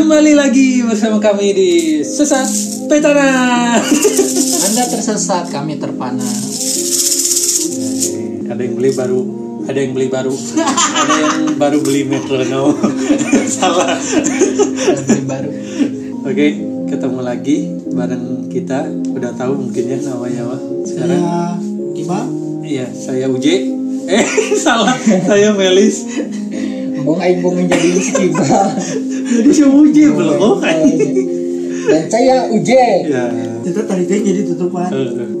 [0.00, 2.48] Kembali lagi bersama kami di Sesat
[2.88, 3.76] Petana.
[4.64, 6.24] Anda tersesat, kami terpana.
[8.48, 9.20] ada yang beli baru,
[9.68, 12.80] ada yang beli baru, ada yang baru beli metronom.
[13.60, 14.00] Salah.
[15.04, 15.52] Beli baru.
[16.24, 16.46] Oke,
[16.88, 17.56] ketemu lagi
[17.92, 18.88] bareng kita.
[19.12, 20.56] Udah tahu mungkin ya namanya apa
[20.88, 21.20] sekarang?
[21.20, 21.44] Saya
[21.92, 22.20] Iba
[22.64, 23.68] Iya, saya Uje.
[24.08, 24.24] Eh,
[24.64, 24.96] salah.
[25.28, 26.08] Saya Melis.
[27.04, 28.48] Bong aing bong menjadi si Kiba.
[29.30, 30.38] Jadi si Uje belum.
[30.38, 30.56] Oh,
[31.80, 32.84] Dan saya Uje.
[33.04, 33.24] Ya.
[33.60, 34.88] itu tadi jadi tutupan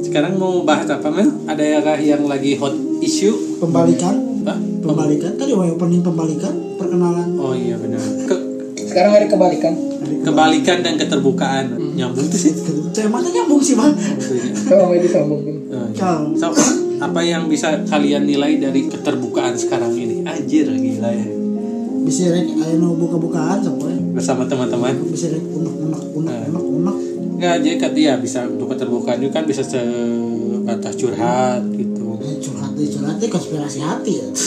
[0.00, 1.30] Sekarang mau bahas apa Mel?
[1.44, 1.62] Ada
[1.96, 3.32] yang lagi hot issue?
[3.56, 4.56] pembalikan Hah?
[4.80, 8.00] pembalikan tadi mau opening pembalikan perkenalan Oh iya benar.
[8.24, 8.44] Ke-
[8.82, 9.74] Sekarang hari kebalikan.
[10.20, 11.64] kebalikan dan keterbukaan
[11.94, 12.52] nyambung tuh sih.
[12.90, 13.94] saya mana nyambung sih bang
[14.66, 15.40] Kalau mau disambung.
[15.44, 15.80] Iya.
[15.94, 16.50] Kau So,
[16.98, 20.20] apa yang bisa kalian nilai dari keterbukaan sekarang ini?
[20.22, 21.24] Anjir gila ya.
[22.10, 24.98] Bisa rek ayo no buka-bukaan sampai Bersama teman-teman.
[25.14, 26.96] bisa rek unek unek unek unek unek.
[27.38, 32.18] Enggak aja kan ya bisa untuk keterbukaan itu kan bisa sebatas curhat gitu.
[32.20, 34.26] Eh, curhat deh curhat deh konspirasi hati ya.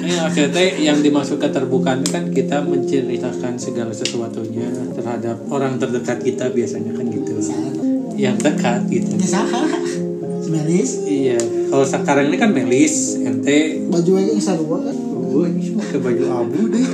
[0.00, 4.66] Ya, akhirnya teh yang dimaksud keterbukaan itu kan kita menceritakan segala sesuatunya
[4.96, 7.36] terhadap orang terdekat kita biasanya kan gitu.
[8.16, 9.12] Yang dekat gitu.
[9.12, 9.68] ini saha
[10.40, 13.86] Semeris Iya, kalau sekarang ini kan Melis, ente.
[13.86, 14.96] Baju aja yang sarua kan
[15.30, 16.82] Oh, ini semua ke baju abu deh.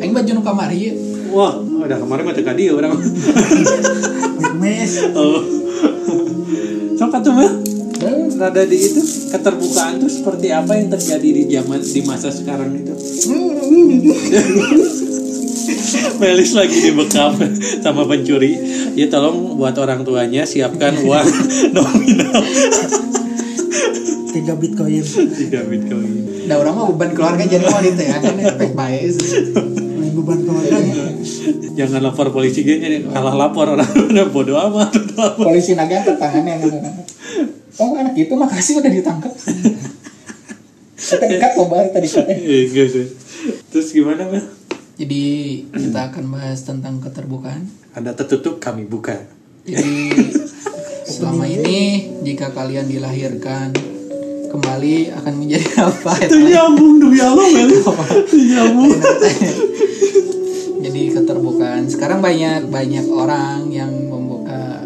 [0.00, 0.94] Aing baju nu kamari ieu.
[1.34, 2.94] Wah, udah kemarin mah teka dia orang.
[4.62, 5.42] mes oh.
[6.94, 7.50] Sok atuh mah.
[8.40, 12.96] Rada di itu keterbukaan tuh seperti apa yang terjadi di zaman di masa sekarang itu?
[16.20, 17.36] Melis lagi dibekap
[17.84, 18.56] sama pencuri.
[18.96, 21.28] Ya tolong buat orang tuanya siapkan uang
[21.76, 22.40] nominal
[24.30, 25.02] tiga bitcoin
[25.34, 26.46] tiga bitcoin.
[26.46, 28.16] Da urang mah beban keluarga jadi mau ditu ya.
[28.18, 29.06] Kan efek bae.
[30.00, 30.94] main beban keluarganya
[31.76, 34.90] Jangan lapor polisi gini, kalah lapor orang udah bodoh amat.
[35.38, 36.60] Polisi naga tangannya
[37.80, 39.32] Oh anak itu makasih udah ditangkap.
[41.00, 42.42] Kita dekat kok bahas tadi katanya.
[42.44, 43.06] Eh, enggak sih.
[43.72, 44.44] Terus gimana Mel?
[45.00, 45.24] Jadi
[45.72, 47.64] kita akan bahas tentang keterbukaan.
[47.96, 49.16] Ada tertutup kami buka.
[49.64, 50.12] Jadi
[51.10, 53.72] selama ini jika kalian dilahirkan
[54.50, 56.12] kembali akan menjadi apa?
[56.26, 57.70] Itu nyambung demi Allah Mel.
[58.34, 58.92] Nyambung.
[60.80, 61.86] Jadi keterbukaan.
[61.86, 64.82] Sekarang banyak banyak orang yang membuka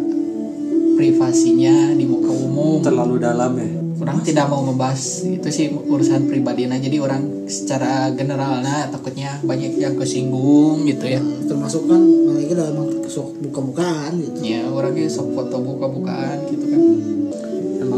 [1.01, 2.85] privasinya di muka umum.
[2.85, 3.71] Terlalu dalam ya.
[3.95, 6.69] Orang tidak mau membahas itu sih urusan pribadi.
[6.69, 11.23] Nah jadi orang secara general nah takutnya banyak yang kesinggung gitu ya.
[11.45, 16.81] termasuk kan mereka udah emang sok buka-bukaan gitu Ya orangnya sok foto buka-bukaan gitu kan.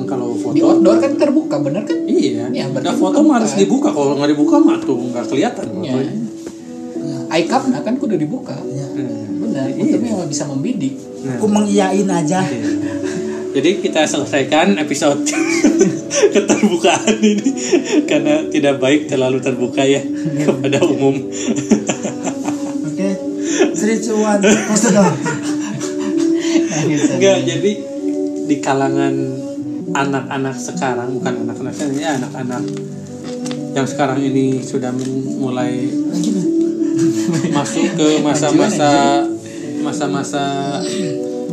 [0.07, 1.99] Kalau foto Di outdoor kan terbuka bener kan?
[2.07, 2.49] Iya.
[2.49, 3.91] Iya, berarti nah, foto mah harus dibuka.
[3.91, 5.93] Kalau nggak dibuka mah tuh nggak kelihatan Ya.
[5.93, 6.15] fotonya.
[7.37, 8.55] iCup nah kan kudu dibuka.
[8.71, 8.87] ya.
[9.37, 9.83] Benar, Iya.
[9.83, 10.95] itu memang bisa membidik.
[11.27, 12.71] Nah, aku mengiyain aja iya.
[13.51, 15.25] Jadi kita selesaikan episode
[16.35, 17.51] keterbukaan ini
[18.05, 20.05] karena tidak baik terlalu terbuka ya
[20.39, 21.17] kepada umum.
[22.85, 23.11] oke
[23.73, 24.43] Three, two, one.
[26.77, 27.73] Enggak, jadi
[28.47, 29.15] di kalangan
[29.89, 32.63] anak-anak sekarang, bukan anak-anak sekarang, ya anak-anak
[33.73, 34.89] yang sekarang ini sudah
[35.37, 35.85] mulai
[37.53, 39.21] masuk ke masa-masa
[39.85, 40.45] masa-masa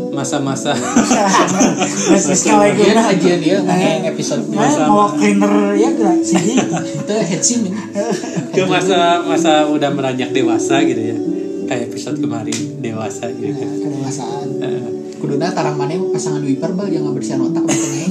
[0.09, 3.05] masa-masa Mas Mas kawai gue Dia dah.
[3.11, 6.55] aja dia ngomong episode Nah, mau cleaner ya gak sih?
[6.55, 7.75] itu head sim ini.
[8.53, 11.17] ke masa-masa udah meranjak dewasa gitu ya
[11.65, 14.47] kayak episode kemarin dewasa gitu kan Kedewasaan.
[15.33, 18.05] Kuduna tarang mana pasangan wiper bal yang nggak bersihan otak betulnya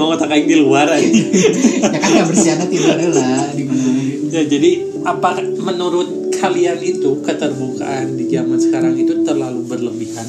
[0.00, 1.04] mau otak aing di luar aja
[1.92, 4.00] ya kan nggak bersihan tidur lah di mana
[4.32, 4.70] ya jadi
[5.04, 10.26] apa menurut kalian itu keterbukaan di zaman sekarang itu terlalu berlebihan?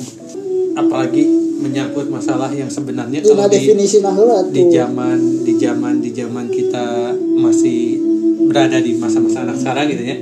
[0.77, 1.25] Apalagi
[1.57, 3.73] menyangkut masalah yang sebenarnya kalau di
[4.05, 7.97] nah di zaman di zaman di zaman kita masih
[8.45, 10.17] berada di masa-masa anak sekarang gitu ya.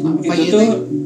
[0.00, 0.99] Apa itu ya tuh?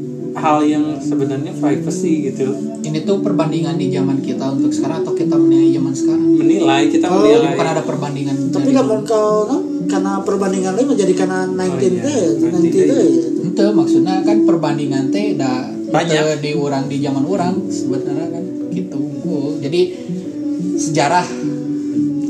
[0.45, 5.33] Hal yang sebenarnya privacy gitu ini tuh perbandingan di zaman kita untuk sekarang atau kita
[5.33, 9.57] menilai zaman sekarang menilai kita Oh, menilai bukan ada perbandingan Tapi namun kau no,
[9.89, 11.89] karena perbandingan lain menjadi karena 19 Oh, iya.
[11.97, 12.85] teh, 19 90 teh.
[12.85, 13.03] ya.
[13.41, 16.37] Ente maksudnya kan perbandingan teh da Banyak.
[16.39, 18.99] di orang di zaman orang sebenarnya kan gitu.
[19.59, 19.81] Jadi
[20.77, 21.25] sejarah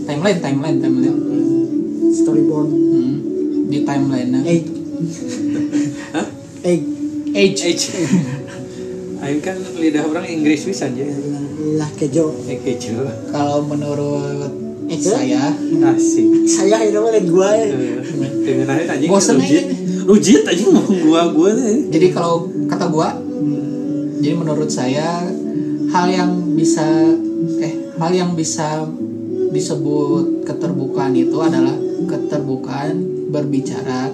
[0.06, 1.20] timeline timeline timeline
[2.14, 2.70] Storyboard.
[2.70, 3.14] Hmm,
[3.68, 4.66] di timeline nya Eight.
[6.14, 6.26] Hah?
[7.36, 7.86] Age Age.
[9.20, 11.04] Aing kan lidah orang Inggris bisa aja.
[11.76, 12.32] Lah kejo.
[12.48, 12.96] Eh keju.
[13.30, 15.02] kalau menurut Eh?
[15.02, 15.50] saya
[15.82, 16.46] Asik.
[16.46, 17.74] Saya itu mah gua ya.
[17.74, 18.00] Eh,
[18.46, 19.66] Dengan aja anjing Bosen legit.
[19.66, 19.74] aja.
[20.06, 23.18] rujit aja ngomong gua gua deh Jadi kalau kata gua,
[24.22, 25.26] jadi menurut saya
[25.90, 26.86] hal yang bisa
[27.60, 28.86] eh hal yang bisa
[29.50, 31.74] disebut keterbukaan itu adalah
[32.06, 32.94] keterbukaan
[33.34, 34.14] berbicara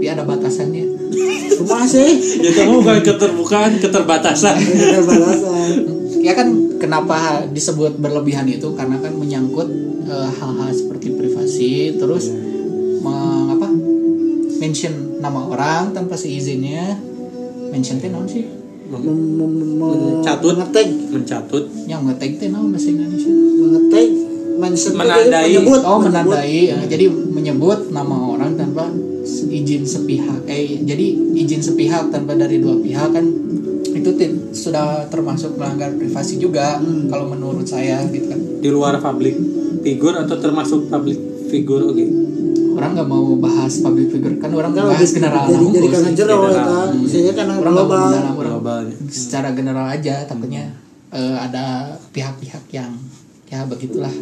[0.00, 1.12] tapi ada batasannya.
[1.60, 2.08] Cuma sih.
[2.40, 5.72] ya kamu bukan keterbukaan keterbatasan Ada balasan.
[6.24, 9.68] Ya kan kenapa disebut berlebihan itu karena kan menyangkut
[10.04, 12.28] eh, hal-hal seperti privasi terus
[13.00, 13.68] mengapa
[14.56, 16.96] mention nama orang tanpa seizinnya
[17.72, 18.44] mention teh naon sih
[18.88, 20.56] Mem- mem- mem- Catut.
[20.60, 20.88] Mengetek.
[21.08, 24.08] mencatut yang ngetek teh naon bahasa Indonesia Mengetek.
[24.60, 25.44] Mention itu Menandai.
[25.56, 26.04] menyebut, oh menyebut.
[26.12, 26.76] menandai ya.
[26.84, 28.39] jadi menyebut nama orang
[29.42, 30.42] izin sepihak.
[30.44, 31.06] Eh jadi
[31.36, 33.24] izin sepihak tanpa dari dua pihak kan
[33.90, 34.10] itu
[34.50, 38.40] sudah termasuk melanggar privasi juga kalau menurut saya gitu kan.
[38.60, 39.34] Di luar public
[39.80, 42.06] figure atau termasuk public figure oke?
[42.70, 46.10] Orang nggak mau bahas public figure kan orang Kalau bahas di- general jadi jadi karena
[46.14, 46.40] general.
[46.48, 46.78] eta.
[46.94, 48.14] Misalnya karena orang nggak mau global.
[48.14, 50.64] orang globalnya secara general aja takutnya
[51.10, 51.64] eh, ada
[52.10, 52.94] pihak-pihak yang
[53.50, 54.14] ya begitulah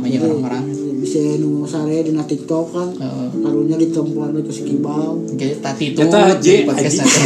[0.00, 0.64] namanya orang-orang.
[1.00, 2.88] Bisa nu sare dina TikTok kan.
[2.96, 5.20] eh, Karunya ditempuan itu si Kibau.
[5.36, 7.20] kayak tadi itu di J, podcast nanti.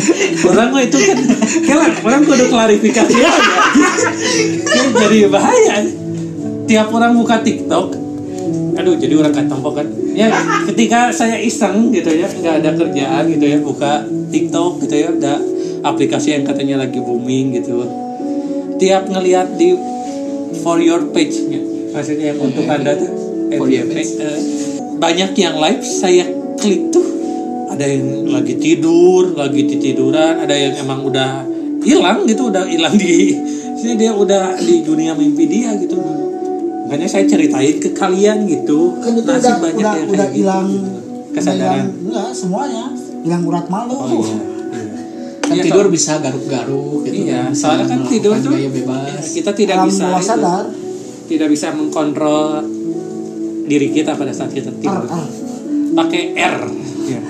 [0.50, 1.18] orang itu kan
[1.66, 3.54] kela orang kudu klarifikasi aja.
[4.62, 5.74] Kan jadi bahaya.
[6.66, 7.98] Tiap orang buka TikTok.
[8.78, 9.86] Aduh jadi orang katompok kan.
[10.14, 10.30] Ya
[10.70, 15.34] ketika saya iseng gitu ya nggak ada kerjaan gitu ya buka TikTok gitu ya ada
[15.82, 17.86] aplikasi yang katanya lagi booming gitu.
[18.78, 19.74] Tiap ngelihat di
[20.62, 23.10] for your page nya maksudnya yang untuk anda tuh
[23.66, 24.14] your page.
[24.16, 24.38] eh,
[24.96, 26.24] banyak yang live saya
[26.56, 27.06] klik tuh
[27.68, 31.42] ada yang lagi tidur lagi tiduran ada yang emang udah
[31.80, 33.32] hilang gitu udah hilang di
[33.74, 35.96] sini dia udah di dunia mimpi dia gitu
[36.82, 40.36] makanya saya ceritain ke kalian gitu Kan itu Masih udah banyak udah yang udah gitu.
[40.36, 40.66] hilang
[41.30, 42.84] kesadaran hilang- enggak semuanya.
[43.20, 43.94] Hilang urat malu.
[43.94, 44.38] oh iya,
[45.40, 47.52] kan Iya, tidur soal- bisa garuk-garuk gitu iya kan.
[47.52, 50.64] Soalnya kan tidur tuh bebas ya, kita tidak Alam bisa bawah itu, sadar.
[51.30, 52.66] Tidak bisa mengkontrol
[53.70, 55.06] diri kita pada saat kita tidur
[55.94, 56.56] pakai R
[57.06, 57.22] ya.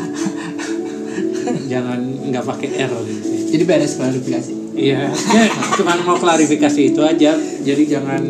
[1.76, 2.00] jangan
[2.32, 3.20] nggak pakai R gitu.
[3.52, 5.44] jadi beres klarifikasi Iya, ya,
[5.76, 7.37] cuma mau klarifikasi itu aja.
[7.37, 8.23] Jadi jangan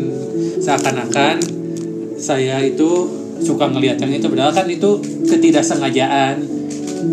[0.59, 1.37] seakan-akan
[2.17, 3.07] saya itu
[3.39, 4.99] suka ngelihat yang itu padahal kan itu
[5.31, 6.43] ketidaksengajaan.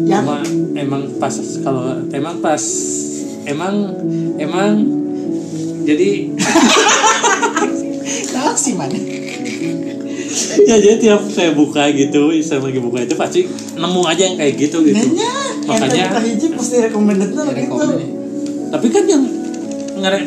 [0.08, 0.24] Ya.
[0.24, 0.42] Cuma
[0.74, 1.32] emang pas
[1.62, 2.62] kalau emang pas
[3.46, 3.74] emang
[4.40, 4.72] emang
[5.84, 6.34] jadi
[8.58, 8.98] sih mana
[10.66, 13.40] ya jadi tiap saya buka gitu, saya lagi buka itu pasti
[13.78, 14.98] nemu aja yang kayak gitu gitu.
[14.98, 15.30] Nanya,
[15.64, 17.86] Makanya yang hiji pasti recommended ya, gitu.
[18.68, 19.24] tapi kan yang
[19.98, 20.20] ngere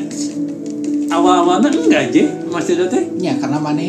[1.11, 3.03] awal-awalnya enggak aja maksudnya teh?
[3.21, 3.83] Ya karena mana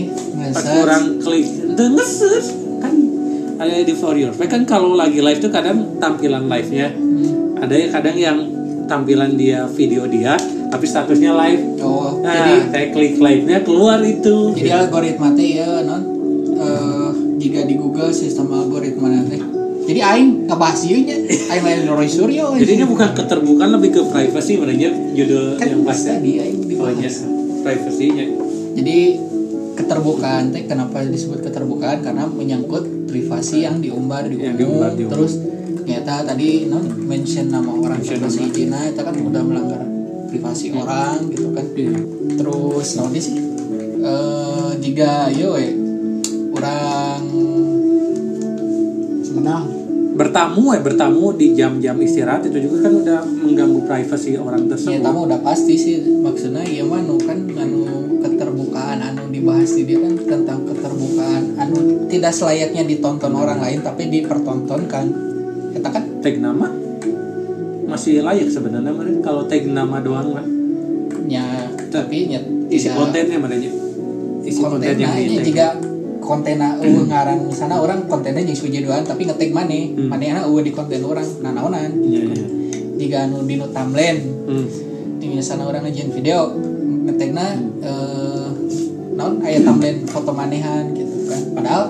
[0.53, 2.49] pas kurang klik itu nge-search
[2.83, 2.95] kan
[3.63, 7.63] ada di for your kan kalau lagi live tuh kadang tampilan live nya Hmm.
[7.63, 8.39] ada yang kadang yang
[8.91, 10.35] tampilan dia video dia
[10.73, 11.63] tapi statusnya live.
[11.85, 14.57] Oh nah jadi saya klik live nya keluar itu.
[14.57, 16.03] Jadi algoritma teh ya non?
[16.53, 19.37] Eh, jika di Google sistem algoritma nanti.
[19.83, 21.17] Jadi aing ngebahas ieu nya.
[21.53, 25.99] Aing lain Roy Suryo jadinya bukan keterbukaan lebih ke privacy sebenarnya judul kan yang pas
[25.99, 27.17] tadi aing oh dibahas
[27.61, 28.25] privasinya
[28.73, 28.97] jadi
[29.73, 32.01] keterbukaan teh kenapa disebut keterbukaan?
[32.01, 34.89] Karena menyangkut privasi yang diumbar di Yang umum.
[34.89, 35.33] diumbar terus
[35.83, 38.37] ternyata tadi non mention nama orang Mention tanpa nama.
[38.39, 39.81] seizina itu kan udah melanggar
[40.33, 42.01] privasi orang gitu kan Iya.
[42.41, 43.37] terus naon sih
[44.01, 45.69] eh jika yo we
[46.57, 47.21] orang
[49.23, 49.65] Semenang.
[50.13, 55.05] bertamu ya bertamu di jam-jam istirahat itu juga kan udah mengganggu privasi orang ya tersebut
[55.05, 57.85] tamu udah pasti sih maksudnya ya mah nu kan anu
[58.21, 64.09] keterbukaan anu dibahas di dia kan tentang keterbukaan anu tidak selayaknya ditonton orang lain tapi
[64.13, 65.07] dipertontonkan
[65.73, 66.82] kita kan tag nama
[67.93, 69.21] masih layak sebenarnya Meren.
[69.21, 70.47] kalau tag nama doang mah
[71.29, 71.45] ya
[71.89, 73.55] tapi nya isi tidak kontennya mana
[74.43, 75.45] isi konten yang tag.
[75.45, 75.67] jika
[76.23, 80.09] kontena eueuh ngaran sana orang kontennya jeung suji doang tapi ngetek maneh Hmm.
[80.09, 82.47] manehna eueuh di konten orang nah naonan Iya, iya.
[82.97, 84.19] jika anu dinu thumbnail
[84.49, 84.67] Hmm.
[85.19, 86.55] di misalnya orang ngajian video
[87.05, 87.47] ngetekna
[87.83, 88.47] eh
[89.13, 91.83] naon aya thumbnail foto manehan gitu kan padahal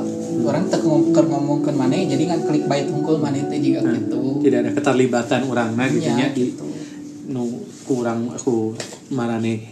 [0.45, 3.95] orang teu ngom- keur ngomongkeun maneh jadi kan klik bait hungkul maneh teh juga Nah,
[3.95, 4.21] gitu.
[4.41, 6.65] Tidak ada keterlibatan orang nah gitu Ya, gitu.
[7.29, 7.47] nu
[7.83, 8.75] kurang aku
[9.09, 9.63] marane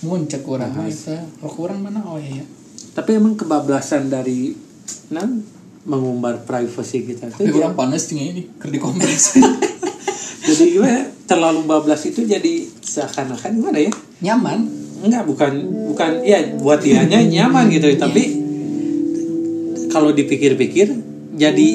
[0.00, 1.20] mun cek urang mah teh.
[1.38, 2.00] Rok urang mana?
[2.02, 2.44] Oh iya
[2.90, 4.50] tapi emang kebablasan dari
[5.08, 5.44] nan
[5.82, 9.00] mengumbar privasi kita tapi tuh orang panas tinggal ini keur di komen
[10.42, 11.00] jadi gimana?
[11.22, 13.92] Terlalu bablas itu jadi seakan-akan gimana ya?
[14.20, 14.58] Nyaman.
[15.00, 15.52] Enggak bukan
[15.86, 18.49] bukan ya buat dianya nyaman gitu tapi
[19.90, 20.94] kalau dipikir-pikir
[21.36, 21.68] jadi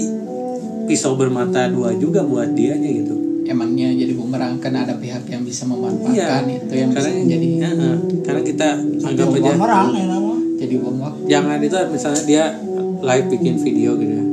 [0.87, 3.15] pisau bermata dua juga buat dianya gitu.
[3.45, 7.69] Emangnya jadi bumerang kan ada pihak yang bisa memanfaatkan itu yang bisa karena menjadi ya,
[7.69, 8.67] eh, karena kita
[9.05, 10.05] anggap aja orang ya
[10.55, 12.43] jadi bom waktu jangan itu misalnya dia
[13.05, 14.25] live bikin video gitu ya.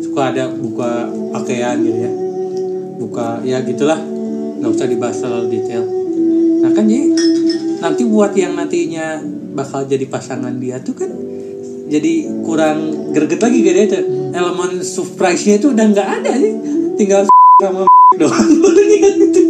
[0.00, 2.12] Suka ada buka pakaian gitu ya.
[2.96, 4.00] Buka ya gitulah.
[4.62, 5.84] Nggak usah dibahas terlalu detail.
[6.62, 7.06] Nah kan jadi
[7.82, 9.18] nanti buat yang nantinya
[9.52, 11.10] bakal jadi pasangan dia tuh kan
[11.92, 12.78] jadi kurang
[13.12, 14.04] greget lagi gitu ya tuh.
[14.32, 16.52] elemen surprise-nya itu udah nggak ada sih.
[16.96, 17.28] Tinggal
[17.62, 17.84] sama
[18.20, 18.48] doang.
[18.64, 19.40] Udah gitu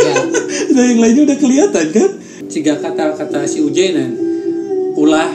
[0.00, 0.16] ya
[0.72, 2.10] Nah yang lainnya udah kelihatan kan?
[2.48, 4.12] Jika kata-kata si Ujainan
[4.92, 5.32] Ulah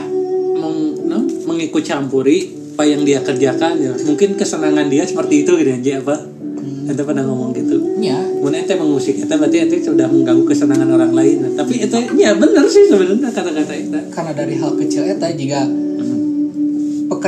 [0.54, 3.90] meng, no, mengikut campuri Apa yang dia kerjakan ya.
[4.06, 6.16] Mungkin kesenangan dia seperti itu gitu aja apa?
[6.88, 7.74] Ente pernah ngomong gitu.
[7.98, 11.36] Ya Mun ente mengusik ente berarti ente sudah mengganggu kesenangan orang lain.
[11.42, 15.66] Nah, Tapi itu ya bener sih sebenarnya kata-kata itu karena dari hal kecil eta jika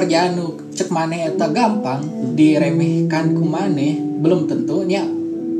[0.00, 2.00] pekerjaan nu cek maneh eta gampang
[2.32, 5.04] diremehkan ku maneh belum tentunya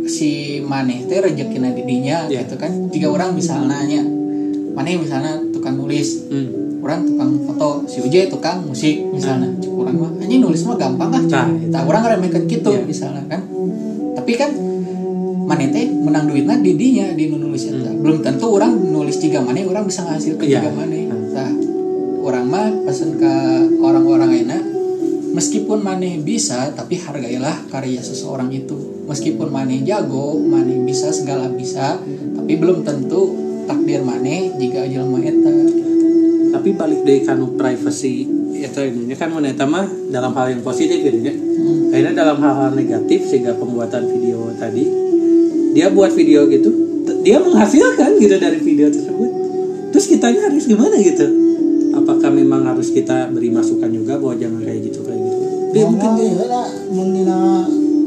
[0.08, 2.40] si maneh teh rezekina di dinya Ya.
[2.40, 4.00] gitu kan jika orang misalnya nya
[4.72, 6.80] maneh misalnya tukang nulis hmm.
[6.80, 11.12] orang tukang foto si Uje tukang musik misalnya cek orang mah anjing nulis mah gampang
[11.12, 12.88] ah Nah, tak orang ngeremehkan gitu Iya.
[12.88, 13.44] misalnya kan
[14.16, 14.50] tapi kan
[15.44, 19.44] maneh teh menang duitnya di dinya di nu nulis eta belum tentu orang nulis tiga
[19.44, 20.48] maneh orang bisa ngasilkan Hmm.
[20.48, 20.60] Iya.
[20.64, 21.28] tiga maneh Hmm.
[21.28, 21.50] nah
[22.20, 23.32] orang mah pesan ke
[25.40, 31.96] meskipun maneh bisa tapi hargailah karya seseorang itu meskipun maneh jago maneh bisa segala bisa
[32.36, 33.32] tapi belum tentu
[33.64, 35.52] takdir maneh jika jelema eta
[36.50, 41.24] Tapi balik dari kanu privacy itu ininya kan meneta mah dalam hal yang positif gitu
[41.24, 41.32] ya.
[41.94, 44.84] Akhirnya dalam hal-hal negatif sehingga pembuatan video tadi
[45.72, 46.68] dia buat video gitu,
[47.22, 49.30] dia menghasilkan gitu dari video tersebut.
[49.94, 51.24] Terus kitanya harus gimana gitu?
[51.94, 54.79] Apakah memang harus kita beri masukan juga bahwa jangan kayak?
[55.70, 56.44] Dia mungkin dia.
[56.46, 57.26] lah mungkin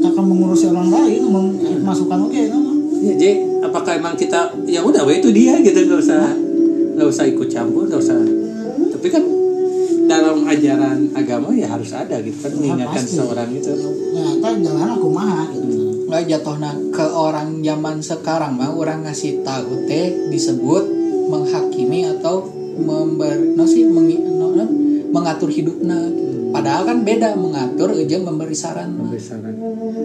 [0.04, 3.30] akan mengurusi orang lain meng- masukan oke nama ya, jadi
[3.60, 6.28] apakah emang kita ya udah itu dia gitu nggak usah
[6.94, 8.16] nggak usah ikut campur nggak usah.
[8.92, 9.24] Tapi kan
[10.04, 13.16] dalam ajaran agama ya harus ada gitu kan mengingatkan pasti.
[13.16, 13.72] seorang itu
[14.12, 15.68] ya kan jalan aku mah gitu.
[16.04, 20.84] Nggak jatuhna ke orang zaman sekarang mah orang ngasih tahu teh disebut
[21.24, 22.44] menghakimi atau
[22.76, 24.64] memberi no sih mengi- no, no,
[25.10, 25.96] mengatur hidupnya
[26.54, 28.94] padahal kan beda mengatur aja memberi saran.
[28.94, 29.54] Memberi saran.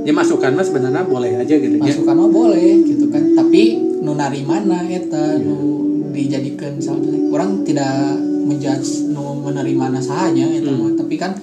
[0.01, 1.85] Ya masukan mas sebenarnya boleh aja gitu ya.
[1.85, 3.21] Masukan mah boleh gitu kan.
[3.37, 7.13] Tapi nu nari mana eta nu dijadikan misalnya.
[7.29, 8.17] Orang tidak
[8.49, 10.97] menjudge nu menerima saja eta mah.
[10.97, 11.37] Tapi kan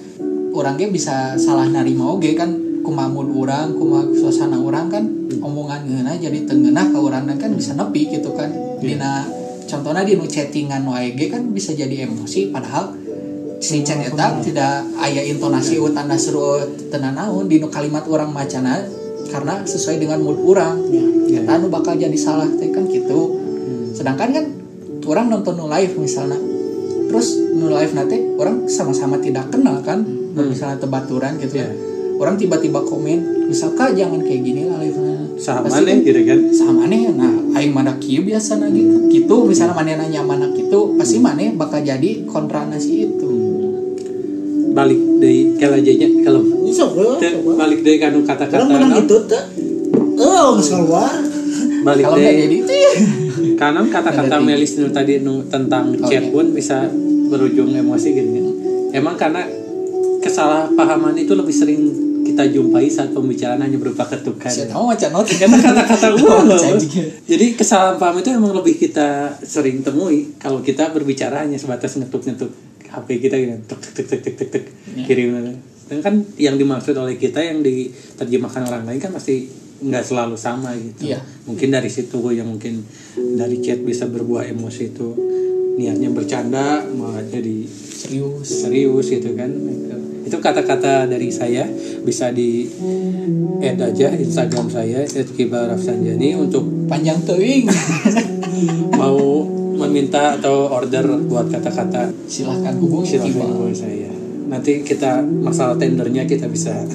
[0.51, 2.67] orangnya bisa salah narima oge kan.
[2.83, 5.03] Kumamud orang kuma suasana orang kan.
[5.39, 8.51] Omongan ngeuna jadi tengenah ke orang kan bisa nepi gitu kan.
[8.83, 9.23] Dina
[9.67, 10.83] contohnya di nu chattingan
[11.15, 12.96] ge kan bisa jadi emosi padahal
[13.57, 15.89] si chat eta tidak aya intonasi yeah.
[15.89, 16.61] tanda seru
[16.93, 18.85] tenan naon di nu kalimat orang macana
[19.27, 20.77] karena sesuai dengan mood orang
[21.27, 21.43] Ya.
[21.43, 23.35] eta nu bakal jadi salah teh kan gitu.
[23.91, 24.45] Sedangkan kan
[25.03, 26.39] orang nonton nu live misalnya
[27.11, 31.67] terus nu live nate orang sama-sama tidak kenal kan Nu misalnya tebaturan gitu Ya.
[31.67, 31.75] kan
[32.17, 34.97] orang tiba-tiba komen misalkan jangan kayak gini lah live
[35.37, 36.39] sama Pasti nih gitu kan?
[36.53, 38.95] Sama nih nah aing mana kieu biasa gitu.
[39.11, 43.26] Gitu misalnya mana nanya mana gitu pasti mana bakal jadi kontra nasi itu
[44.77, 45.41] balik dari
[46.21, 46.41] kalau
[46.93, 48.97] bro Teu, balik dari kanu kata-kata orang menang no?
[49.01, 49.43] gitu tuh
[50.21, 51.13] oh nggak keluar
[51.81, 52.73] balik kalau dari itu
[53.59, 56.29] karena kata-kata Melis nu tadi nu tentang Oh, chat iya.
[56.29, 56.85] pun bisa
[57.27, 58.45] berujung emosi gitu kan.
[58.93, 59.43] Emang karena
[60.21, 61.81] kesalahpahaman itu lebih sering
[62.23, 64.51] kita jumpai saat pembicaraan hanya berupa ketukan.
[65.41, 66.59] Karena kata-kata gua loh.
[67.25, 72.66] Jadi kesalahan paham itu emang lebih kita sering temui kalau kita berbicara hanya sebatas ngetuk-ngetuk
[72.89, 73.53] HP kita gitu.
[73.67, 74.63] Tek tek tek tek tek tek
[75.07, 75.55] kirim.
[75.87, 80.73] Dan kan yang dimaksud oleh kita yang diterjemahkan orang lain kan pasti nggak selalu sama
[80.75, 81.13] gitu.
[81.13, 81.21] Iya.
[81.47, 82.83] Mungkin dari situ yang mungkin
[83.15, 85.09] dari chat bisa berbuah emosi itu
[85.77, 89.53] niatnya bercanda malah jadi serius serius gitu kan
[90.25, 91.69] itu kata-kata dari saya
[92.01, 92.65] bisa di
[93.61, 97.69] add aja Instagram saya @kibarafsanjani untuk panjang teuing
[98.99, 99.45] mau
[99.77, 102.09] meminta atau order buat kata-kata.
[102.25, 103.47] Silahkan hubungi silakan Kibar.
[103.53, 104.11] hubungi saya.
[104.47, 106.73] Nanti kita masalah tendernya kita bisa.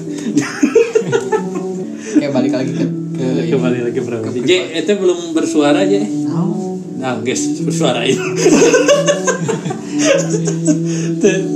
[2.13, 4.21] Oke balik lagi ke ke kembali lagi bro.
[4.25, 6.49] J itu belum bersuara aja Nah,
[6.97, 8.17] nah guys bersuara ini.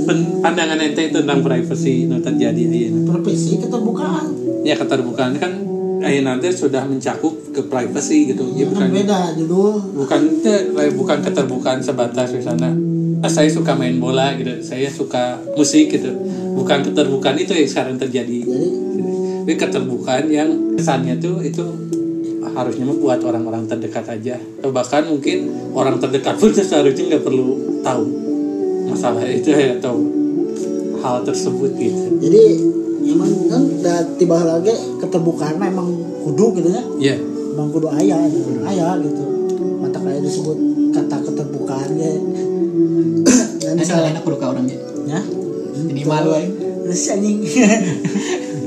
[0.08, 3.04] Pen- pandangan ente tentang privacy nu terjadi ayeuna.
[3.04, 4.26] profesi keterbukaan.
[4.64, 5.36] Ya keterbukaan.
[5.36, 5.52] Kan
[6.04, 8.44] ayah nanti sudah mencakup ke privacy gitu.
[8.54, 8.86] Ya bukan.
[8.86, 12.70] kan beda judul bukan te- bukan keterbukaan sebatas misalnya
[13.22, 14.62] ah, saya suka main bola gitu.
[14.62, 16.10] Saya suka musik gitu.
[16.54, 18.38] Bukan keterbukaan itu yang sekarang terjadi.
[18.46, 18.68] Jadi?
[19.48, 21.64] Tapi keterbukaan yang kesannya tuh itu
[22.52, 24.36] harusnya membuat orang-orang terdekat aja.
[24.60, 28.04] Atau bahkan mungkin orang terdekat pun seharusnya nggak perlu tahu
[28.88, 30.00] masalah itu ya atau
[31.00, 32.06] hal tersebut gitu.
[32.18, 32.44] Jadi
[33.08, 33.62] emang kan?
[34.18, 34.74] Tiba lagi
[35.08, 35.88] keterbukaan emang
[36.22, 36.82] kudu gitu ya.
[37.00, 37.16] Ya
[37.58, 38.62] emang kudu ayah gitu.
[38.62, 39.24] ayah gitu.
[39.82, 40.56] Mata kayak disebut
[40.94, 42.12] kata keterbukaan ya.
[43.58, 44.78] Dan Ini misalnya enak kudu ka orang ya.
[45.10, 45.20] ya
[45.74, 46.52] Jadi malu aing.
[46.86, 47.38] terus anjing.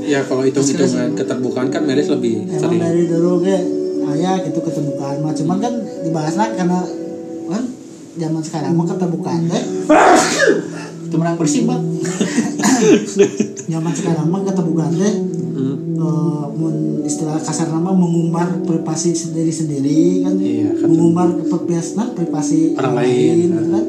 [0.02, 2.80] Ya kalau hitung hitungan keterbukaan kan Meris lebih emang sering.
[2.82, 3.56] Dari dulu ke
[4.12, 5.32] ayah gitu keterbukaan mah.
[5.32, 5.72] Cuman kan
[6.04, 6.80] dibahasnya karena
[7.48, 7.62] kan
[8.18, 9.62] zaman sekarang mah keterbukaan teh
[11.08, 11.82] Itu menang bersih bang.
[13.72, 15.14] zaman sekarang mah keterbukaan teh
[15.72, 15.98] Hmm.
[15.98, 20.86] eh, mun istilah kasar nama mengumbar privasi sendiri sendiri kan Iya, kan.
[20.86, 23.34] mengumbar privasi nah, privasi Orang lain.
[23.42, 23.84] gitu kan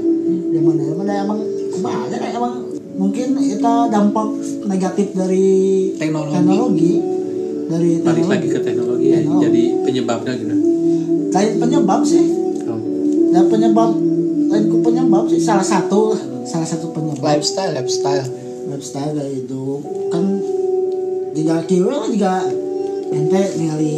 [0.53, 1.39] zaman zaman emang
[1.75, 2.53] banyak kan emang
[2.93, 3.57] mungkin itu
[3.89, 4.27] dampak
[4.65, 5.47] negatif dari
[5.93, 6.33] Teknologi.
[6.35, 6.93] teknologi
[7.63, 9.43] dari balik lagi teknologi ke teknologi ya Teknologi.
[9.43, 10.55] jadi penyebabnya gitu
[11.31, 12.25] lain penyebab sih
[12.63, 12.79] Oh.
[13.29, 13.91] dan penyebab
[14.45, 16.13] lain ku penyebab sih salah satu
[16.43, 18.23] salah satu penyebab Lifestyle, lifestyle.
[18.65, 19.63] lifestyle itu
[20.07, 20.23] kan
[21.33, 22.45] kieu lah jika
[23.13, 23.93] ente ningali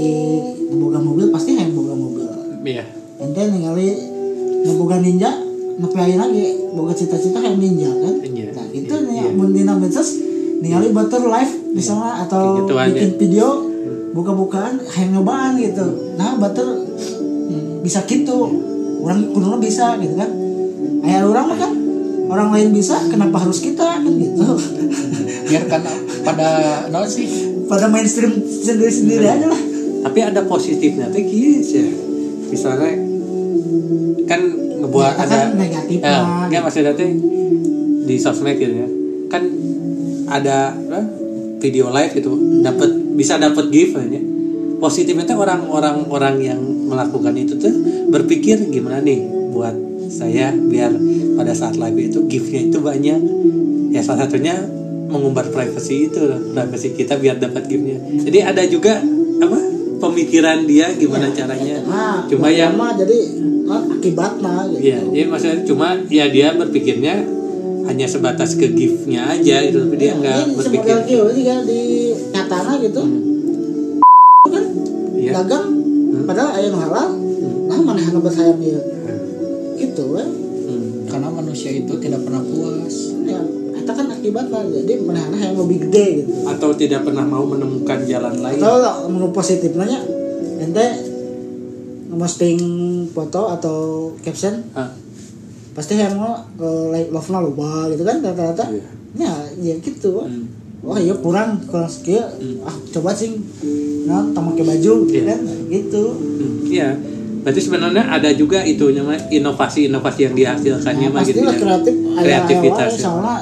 [0.76, 2.26] boga mobil pasti hayang boga mobil.
[2.64, 2.84] Iya.
[3.20, 3.88] Ente ningali
[4.76, 5.32] boga ninja
[5.76, 6.46] nepi ayeuna lagi.
[6.76, 8.14] Boga cita-cita hayang ninja kan?
[8.24, 8.52] Iya.
[8.52, 9.32] nah itu Iya, nih iya.
[9.32, 10.20] mun dina medsos
[10.60, 13.18] ningali batur live misalnya atau Kayak gituan, bikin ya.
[13.20, 13.48] video
[14.16, 15.86] buka-bukaan hayang nyobaan gitu.
[16.16, 16.68] Nah batur
[17.84, 18.40] bisa gitu.
[19.06, 20.32] Orang kudunya bisa gitu kan?
[21.06, 21.72] Ayah orang mah kan
[22.26, 24.44] orang lain bisa kenapa harus kita kan gitu.
[25.46, 25.82] Biarkan
[26.26, 26.50] pada
[26.90, 27.28] nol sih.
[27.70, 29.62] pada mainstream sendiri-sendiri aja lah.
[30.06, 31.10] Tapi ada positifnya.
[31.10, 31.86] Teh kieu sih.
[32.50, 32.94] Misalnya
[34.26, 34.42] kan
[34.82, 36.18] ngebuat Ternyata ada kan negatif ya,
[36.50, 37.10] nggak maksudnya teh
[38.06, 38.88] di sosmed gitu ya.
[39.30, 39.44] Kan
[40.30, 41.02] ada apa,
[41.62, 42.34] video live gitu.
[42.62, 44.22] Dapat bisa dapat gift aja
[44.86, 47.74] positifnya teh orang-orang orang yang melakukan itu tuh
[48.12, 49.74] berpikir gimana nih buat
[50.12, 50.94] saya biar
[51.40, 53.20] pada saat live itu giftnya itu banyak.
[53.92, 54.60] Ya salah satunya
[55.06, 57.98] mengumbar privacy itu privacy kita biar dapat giftnya.
[58.26, 59.00] Jadi ada juga
[59.42, 59.58] apa
[60.02, 61.82] pemikiran dia gimana caranya.
[61.86, 63.18] Nah cuma yang mah jadi
[63.66, 64.82] kan akibatnya gitu.
[64.82, 67.16] Iya, jadi maksudnya cuma ya dia berpikirnya
[67.86, 70.94] hanya sebatas ke giftnya aja gitu, tapi dia nggak ini berpikir.
[70.94, 71.82] semodel kieu ini kan di
[72.34, 73.02] nyatana gitu.
[74.50, 74.64] Kan
[75.16, 75.32] Iya.
[75.42, 75.66] dagang
[76.26, 77.10] padahal aya nu halal
[77.66, 78.82] nah mana hana bersayap ieu
[79.78, 80.30] gitu kan.
[80.66, 81.06] Hmm.
[81.06, 82.65] Karena manusia itu tidak pernah puas.
[84.26, 88.36] Ya kan akibatnya jadi mana yang lebih gede gitu Atau tidak pernah mau menemukan jalan
[88.36, 88.58] lain.
[88.58, 90.00] atau menurut positifnya nya,
[90.60, 90.86] ente
[92.08, 92.60] ngeposting
[93.10, 93.78] foto atau
[94.20, 94.90] caption Ah,
[95.72, 98.84] pasti yang mau uh, like love na loba gitu kan rata-rata Iya.
[99.16, 100.48] ya ya gitu Hmm.
[100.82, 102.24] wah iya kurang kurang sekieu
[102.62, 103.36] ah coba sing
[104.06, 105.36] nah tamake baju gitu Iya.
[105.36, 106.90] kan gitu Hmm, Iya.
[107.42, 108.90] Berarti sebenarnya ada juga itu
[109.30, 111.54] inovasi-inovasi yang dihasilkannya nah, mah gitu ya.
[111.54, 113.02] kreatif Kreativitas, ya.
[113.06, 113.36] soalnya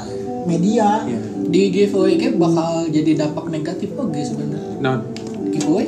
[0.46, 1.20] media Iya.
[1.46, 4.78] Di giveaway kayak bakal jadi dampak negatif oke sebenarnya.
[4.80, 4.96] Nah,
[5.48, 5.88] Giveaway?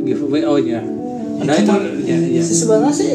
[0.00, 0.82] giveaway oh ya.
[1.38, 2.40] Ada Ya, itu ya, ya.
[2.40, 3.10] sih sebenarnya sih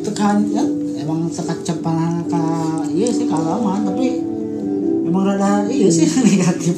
[0.00, 2.42] tekan kan emang sekat cepat ka
[2.88, 4.24] iya sih kalaman tapi
[5.02, 6.74] emang rada iya sih negatif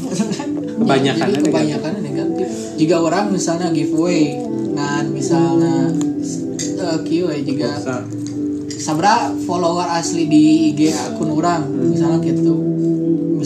[0.74, 2.46] Kebanyakan Jadi kebanyakan negatif.
[2.74, 4.34] Jika orang misalnya giveaway,
[4.68, 5.94] ngan misalnya
[6.76, 8.04] uh, giveaway juga Sa-
[8.74, 12.50] sabra follower asli di IG akun orang misalnya gitu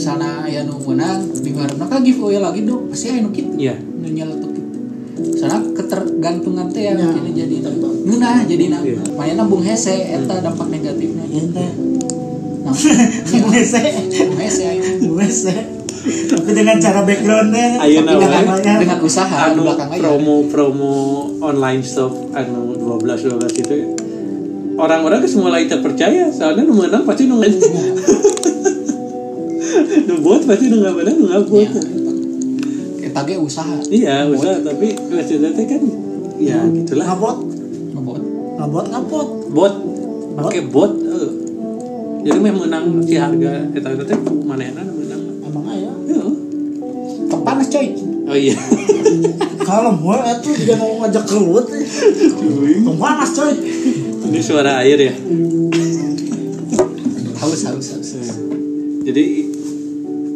[0.07, 3.75] misalnya ya nu menang di luar kan giveaway lagi dong pasti aya nu kitu Iya.
[3.75, 4.69] nu nyeletuk gitu
[5.35, 7.03] soalnya ketergantungan teh ya Ya.
[7.03, 7.55] mungkin jadi
[8.15, 9.03] nah jadi nah Iya.
[9.19, 11.27] makanya nambung hese eta dampak negatifnya.
[11.27, 11.65] Ente
[12.63, 12.71] nah.
[13.51, 14.89] Wese nambung hese aja.
[15.11, 15.55] wese
[16.07, 18.07] tapi dengan cara backgroundnya tapi wae.
[18.07, 19.91] namanya- dengan usaha di anu aja.
[19.91, 20.95] promo promo
[21.43, 23.75] online shop anu 12 12 itu
[24.79, 27.43] orang-orang geus mulai terpercaya soalnya nu menang pasti nu
[30.21, 31.71] buat pasti nu nggak menang nu nggak buat.
[33.01, 33.77] Kita ge usaha.
[33.89, 35.81] Iya usaha tapi maksudnya teh kan
[36.37, 37.05] ya gitulah.
[37.07, 37.37] Ngabot
[37.95, 38.21] ngebot.
[38.61, 39.73] Ngabot ngabot bot.
[40.37, 41.31] Pakai bot eh.
[42.21, 45.21] jadi mah menang si harga eta eta teh manehna menang.
[45.41, 46.33] Emang aya Heeh.
[47.31, 47.87] kepanas coy.
[48.27, 48.53] Oh iya.
[49.67, 51.65] Kalau mau itu dia mau ngajak kelut
[52.99, 53.53] panas coy.
[54.27, 55.13] Ini suara air ya?
[57.39, 58.11] Haus haus haus.
[59.07, 59.25] Jadi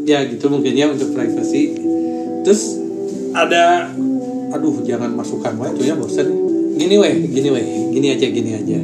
[0.05, 1.77] ya gitu mungkin ya untuk privacy.
[2.41, 2.77] Terus
[3.31, 3.91] ada
[4.51, 6.27] aduh jangan masukkan wae cuy ya bosan
[6.75, 8.79] gini weh gini weh gini aja gini aja.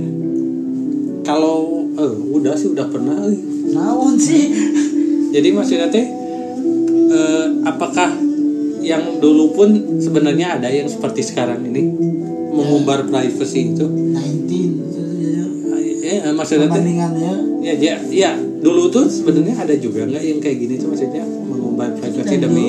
[1.28, 3.18] Kalau eh udah sih udah pernah
[3.74, 4.54] naon sih?
[5.36, 6.08] Jadi maksudnya teh
[7.12, 8.16] eh, apakah
[8.80, 11.84] yang dulu pun sebenarnya ada yang seperti sekarang ini?
[12.56, 13.86] Mengumbar privacy itu?
[13.86, 14.88] 19
[16.18, 20.40] ya maksudnya teh, perbandingan ya ya ya, ya dulu tuh sebenarnya ada juga nggak yang
[20.42, 20.74] kayak gini?
[20.82, 22.66] Tuh maksudnya mengumbar Dan demi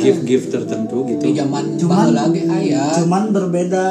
[0.00, 1.22] gift gift tertentu gitu.
[1.22, 3.86] Di zaman Cuman- baheula ge aya cuman berbeda.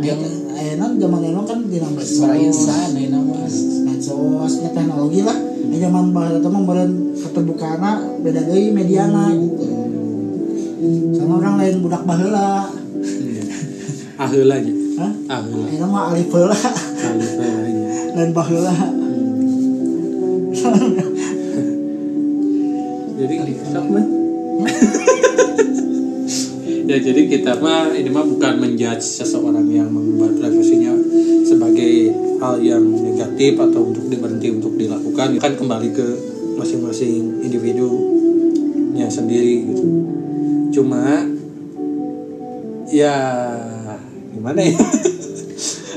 [0.00, 3.44] Yang- Ayeuna zaman dulu kan dina medsos Saraisan ayeuna mah
[3.84, 5.36] medsos ya teknologi lah.
[5.68, 6.92] Di zaman baheula teh mah meureun
[8.24, 9.64] beda deui mediana gitu.
[11.12, 12.72] Sama orang lain budak baheula.
[14.16, 15.12] Ahulanya Hah?
[15.28, 16.56] ahula Ayeuna mah alif heula
[18.16, 18.72] lain baheula
[23.16, 23.34] jadi
[26.86, 30.94] ya jadi kita mah ini mah bukan menjudge seseorang yang mengumbar privasinya
[31.46, 35.40] sebagai hal yang negatif atau untuk diberhenti untuk dilakukan.
[35.40, 36.06] Kan kembali ke
[36.56, 39.84] masing-masing individunya sendiri gitu.
[40.80, 41.24] Cuma
[42.92, 43.16] ya
[44.30, 44.78] gimana ya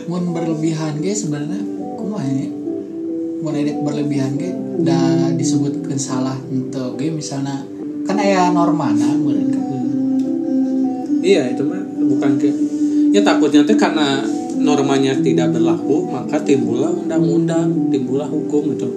[0.09, 1.61] mun berlebihan ge sebenarnya
[1.93, 2.49] kumaha ya?
[3.45, 4.49] Mun edit berlebihan ge
[4.81, 7.61] da disebutkeun salah henteu ge misalnya
[8.09, 9.61] kan aya normana kan
[11.19, 12.49] Iya itu mah bukan ke
[13.13, 14.23] ya takutnya tuh karena
[14.57, 18.89] normanya tidak berlaku maka timbullah undang-undang timbullah hukum gitu.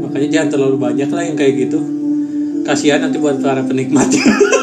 [0.00, 1.78] Makanya jangan terlalu banyak lah yang kayak gitu.
[2.62, 4.22] Kasihan nanti buat para penikmatnya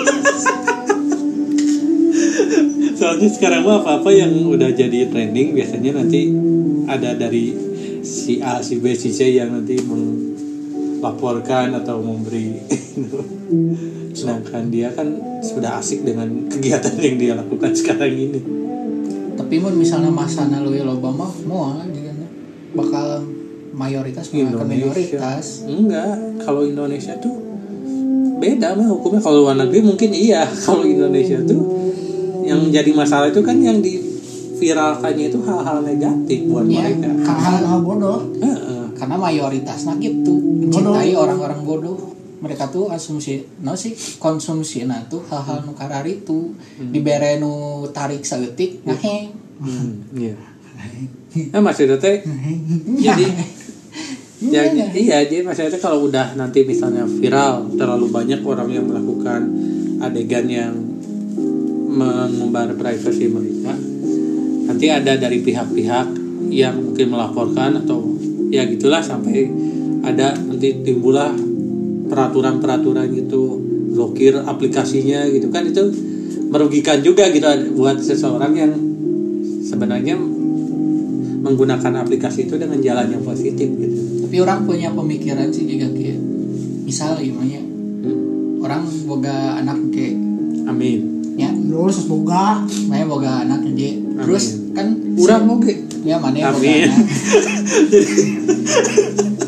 [3.09, 6.29] soalnya sekarang mah apa-apa yang udah jadi trending biasanya nanti
[6.85, 7.57] ada dari
[8.05, 12.53] si A si B si C yang nanti melaporkan atau memberi
[14.17, 15.09] sedangkan dia kan
[15.41, 18.45] sudah asik dengan kegiatan yang dia lakukan sekarang ini.
[19.33, 22.13] Tapi mun misalnya masana leuwih loba mah moal juga
[22.77, 23.25] bakal
[23.73, 26.13] mayoritas bukan mayoritas enggak
[26.45, 27.41] kalau Indonesia tuh
[28.37, 29.17] beda mah hukumnya.
[29.17, 31.88] Kalau luar negeri mungkin iya kalau Indonesia tuh
[32.49, 34.01] yang jadi masalah itu kan yang di
[34.57, 36.91] viralkannya itu hal-hal negatif buat Iya.
[36.91, 37.09] mereka.
[37.23, 38.19] hal-hal bodoh.
[38.35, 38.77] Heeh.
[38.91, 41.95] karena mayoritasnya gitu mencintai orang-orang bodoh.
[42.39, 47.51] Mereka tuh asumsi no sih konsumsi nah tuh hal-hal nu karar itu dibere nu
[47.89, 49.31] tarik saeutik ngaheng.
[49.59, 50.35] Hmm, iya.
[51.51, 52.23] Nah maksudnya teh
[52.97, 53.25] jadi
[54.41, 59.47] ya, iya jadi maksudnya teh kalau udah nanti misalnya viral terlalu banyak orang yang melakukan
[59.99, 60.73] adegan yang
[61.89, 63.73] mengumbar privasi mereka
[64.69, 66.07] nanti ada dari pihak-pihak
[66.53, 68.13] yang mungkin melaporkan atau
[68.53, 69.49] ya gitulah sampai
[70.05, 71.33] ada nanti timbullah
[72.09, 73.57] peraturan-peraturan gitu
[73.93, 75.89] blokir aplikasinya gitu kan itu
[76.49, 77.45] merugikan juga gitu
[77.77, 78.73] buat seseorang yang
[79.65, 80.17] sebenarnya
[81.39, 84.25] menggunakan aplikasi itu dengan jalan yang positif gitu.
[84.25, 86.19] tapi orang punya pemikiran sih juga kayak
[86.85, 87.61] misal gimana
[87.99, 88.63] Hmm.
[88.63, 90.15] orang boga anak kayak
[90.69, 91.18] Amin.
[91.39, 93.89] Ya terus boga Maya boga anak aja
[94.27, 95.71] terus kan Urang oke.
[96.03, 96.99] ya mana ya boga anak.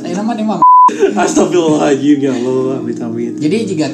[0.04, 0.60] Lain nama dia mah
[0.91, 2.80] Astagfirullahaladzim ya Allah.
[2.80, 3.34] Amit amit.
[3.39, 3.88] jadi jika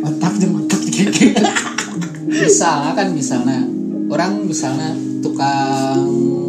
[0.00, 1.08] mantap jeung mantap dikit
[2.28, 3.58] misalnya kan misalnya
[4.08, 6.00] orang misalnya tukang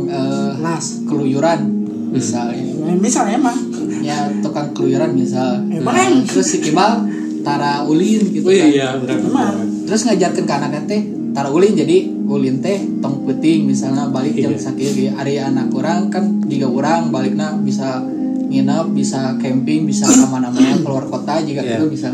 [0.07, 1.03] eh, las.
[1.07, 2.73] keluyuran misalnya.
[2.97, 3.57] Misalnya emang.
[4.01, 5.61] Ya tukang keluyuran misal.
[5.69, 5.93] Emang.
[5.93, 7.05] Nah, terus si kibal
[7.45, 8.67] tara ulin gitu Oh kan.
[8.67, 9.53] iya benar benar.
[9.89, 11.01] Terus ngajarkan ke anaknya teh
[11.33, 11.97] tara ulin jadi
[12.29, 14.61] ulin teh tong puting misalnya balik jam Iya.
[14.69, 18.05] sakit hari anak orang kan jika orang baliknya bisa
[18.49, 21.81] nginep bisa camping bisa ke mana-mana keluar kota jika Iya.
[21.81, 22.13] itu bisa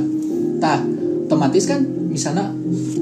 [0.58, 0.80] tah
[1.28, 2.48] otomatis kan misalnya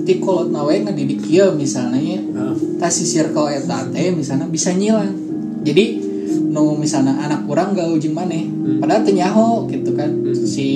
[0.04, 2.20] ti kolot nawe ngadidik kieu misalnya ya.
[2.34, 5.14] Ah, tas si circle eta teh misalnya bisa nyilang.
[5.62, 6.02] Jadi
[6.50, 8.46] nu misalnya anak kurang gak ujung maneh
[8.82, 10.10] padahal teu nyaho gitu kan.
[10.34, 10.68] Si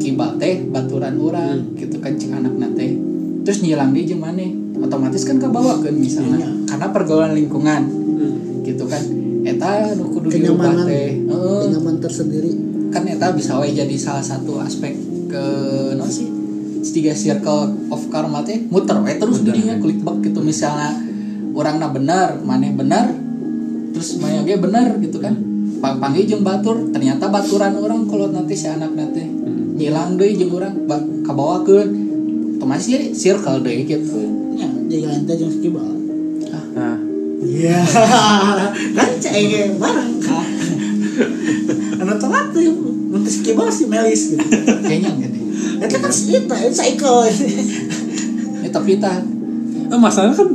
[0.00, 2.90] kibal teh baturan urang gitu kan cing anak teh
[3.44, 4.50] terus nyilang di jeung maneh
[4.80, 6.48] otomatis kan kebawakeun misalnya.
[6.64, 7.82] Karena pergaulan lingkungan.
[7.84, 8.64] Hmm.
[8.64, 9.02] gitu kan.
[9.44, 10.86] Eta nu kudu diubah kenyamanan.
[10.88, 11.10] teh.
[11.28, 12.52] Kenyaman tersendiri.
[12.90, 14.96] Kan eta bisa wae jadi salah satu aspek
[15.30, 15.44] ke
[15.94, 16.26] no sih
[16.90, 18.60] tiga circle of karma teh.
[18.68, 20.40] Muter wae terus jadinya klik bak gitu.
[20.40, 20.96] Misalnya
[21.52, 23.12] orang na benar maneh benar
[23.90, 25.36] terus maya ge benar gitu kan.
[25.80, 29.24] Panggil jeung batur ternyata baturan orang kalau nanti si anak nanti
[29.80, 31.99] ngilang deui jeung urang ba- kabawakeun
[32.60, 34.20] otomatis jadi circle deui gitu.
[34.60, 35.88] Ya jadi ente jeung skibal
[36.70, 36.96] Nah,
[37.40, 37.80] iya.
[38.96, 40.12] Kan cai bareng
[42.00, 42.64] anu telat tuh
[43.10, 44.44] untuk skibal si melis gitu.
[44.84, 45.40] Kayaknya gitu
[45.80, 47.24] itu kan itu cycle.
[48.60, 49.16] Ya tapi tah
[49.88, 50.48] eh, masalahnya kan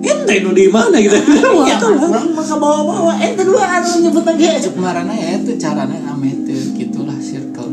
[0.00, 1.14] ente nu di mana gitu.
[1.68, 3.18] ya orang maka bawa-bawa.
[3.18, 4.70] Ente dua anu nyebut lagi.
[4.70, 6.30] Kemarin ya itu caranya ame
[6.78, 7.68] gitulah circle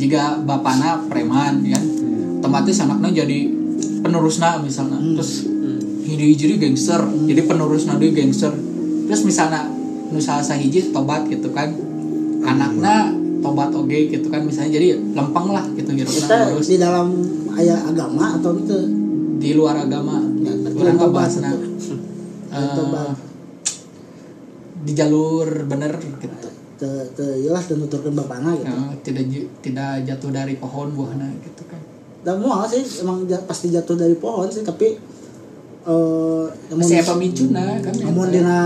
[0.00, 1.84] jika bapana preman kan
[2.50, 3.38] otomatis anaknya jadi
[4.02, 4.98] penerusna misalnya.
[4.98, 5.46] Terus
[6.02, 6.98] hiji hiji gangster
[7.30, 8.50] jadi penerusna dia gangster.
[9.06, 9.70] Terus misalnya
[10.10, 11.70] nusa sahiji tobat gitu kan.
[12.42, 16.10] Anaknya tobat oge gitu kan misalnya jadi lempeng lah gitu gitu.
[16.10, 17.14] Kita di dalam
[17.54, 18.76] ayat agama atau itu
[19.40, 21.30] di luar agama Ya, orang tobat.
[21.40, 21.54] nah
[22.50, 23.12] eh,
[24.82, 26.48] di jalur bener gitu.
[26.80, 28.66] Te te iyalah teu nuturkeun bapana gitu.
[28.66, 29.24] Eh, tidak
[29.60, 31.80] tidak jatuh dari pohon buahnya gitu kan
[32.20, 35.00] dan moal sih emang pasti jatuh dari pohon sih tapi
[35.80, 38.58] eh namun masih apa micuna kan namun dina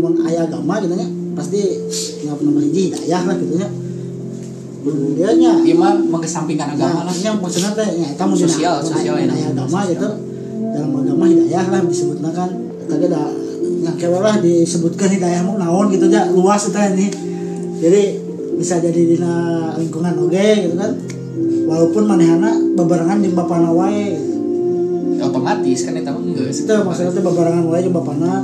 [0.00, 1.60] mun aya agama gitu nya pasti
[2.24, 3.68] ngap nomor hiji hidayah lah gitu nya.
[4.88, 7.12] Dia nya mah mengesampingkan agama lah.
[7.12, 9.90] Nah, yang maksudnya teh nya eta mun Sosial, sosial aya- ya, aya namanya, agama sosial.
[9.92, 10.08] gitu.
[10.72, 12.50] Dalam agama hidayah lah disebutna kan.
[12.56, 13.22] Eta ge da
[13.84, 17.06] nya kewe lah disebutkan hidayah mah naon gitu aja luas eta ini.
[17.78, 18.02] Jadi
[18.56, 19.34] bisa jadi dina
[19.76, 20.90] lingkungan oge gitu kan
[21.68, 24.16] walaupun manehana bebarengan jeung bapana wae.
[25.18, 28.40] Otomatis kan eta geus itu maksudnya teh bebarengan wae jeung bapana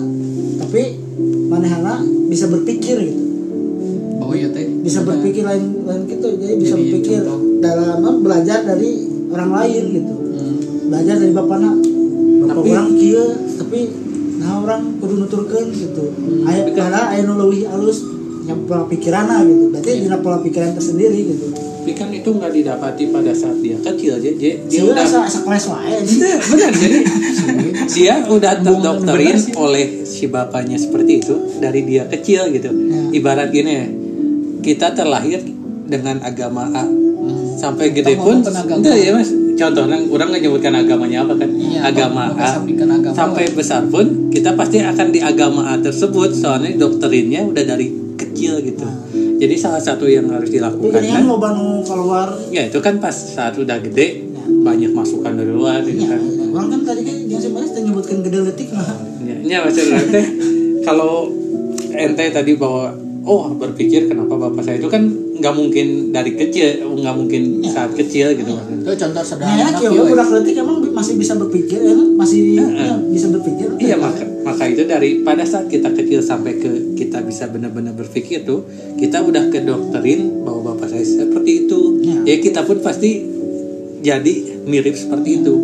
[0.60, 1.00] tapi
[1.48, 3.22] manehana bisa berpikir gitu.
[4.20, 4.68] Oh iya teh.
[4.84, 7.40] Bisa berpikir lain lain gitu jadi bisa Jadi berpikir contoh.
[7.64, 10.14] dalam belajar dari orang lain gitu.
[10.14, 10.56] Hmm.
[10.92, 11.70] belajar dari bapakna
[12.44, 13.80] bapak Tapi- orang kieu tapi
[14.34, 16.04] nah orang kudu nuturkeun gitu.
[16.12, 16.44] Hmm.
[16.50, 18.02] aya karena aya nu leuwih alus
[18.44, 19.70] nya pola pikiranna gitu.
[19.72, 21.46] Berarti dina pola pikiran tersendiri gitu
[21.84, 24.30] Tapi kan itu nggak didapati pada saat dia kecil aja.
[24.40, 26.98] Dia, dia dia udah sekelas wae Itu benar jadi
[27.92, 32.72] dia udah terdokterin oleh si bapaknya seperti itu dari dia kecil gitu.
[32.72, 33.20] Ya.
[33.20, 33.86] Ibarat gini ya,
[34.64, 35.44] kita terlahir
[35.84, 36.88] dengan agama A.
[37.60, 38.76] Sampai gede Kita pun ngomongin agama.
[38.80, 39.30] enggak ya mas.
[39.54, 41.50] Contohnya orang nggak nyebutkan agamanya apa kan?
[41.52, 42.64] Iya, agama A.
[42.64, 46.32] agama sampai besar pun kita pasti akan di agama A tersebut.
[46.32, 48.88] Soalnya dokterinnya udah dari kecil gitu
[49.44, 51.28] jadi salah satu yang harus dilakukan kan kan?
[51.28, 52.32] loba nu keluar.
[52.48, 54.24] Ya itu kan pas saat udah gede
[54.64, 56.20] banyak masukan dari luar gitu ya, kan?
[56.56, 58.88] Orang kan tadi kan yang sebenarnya nyebutkan gede letik nah
[59.24, 60.00] Ya, ya maksudnya
[60.88, 61.28] kalau
[61.92, 67.14] ente tadi bahwa oh berpikir kenapa bapak saya itu kan nggak mungkin dari kecil nggak
[67.16, 71.32] mungkin saat kecil gitu itu contoh Nah, sederhana ya, kieu, budak letik emang masih bisa
[71.34, 72.08] berpikir ya kan?
[72.14, 73.68] Masih ya, bisa berpikir.
[73.80, 78.44] Iya maka maka itu dari pada saat kita kecil sampai ke kita bisa benar-benar berpikir
[78.44, 78.68] tuh
[79.00, 82.20] kita udah ke dokterin bahwa bapak saya seperti itu Ya.
[82.28, 83.24] ya kita pun pasti
[84.04, 84.34] jadi
[84.68, 85.54] mirip seperti itu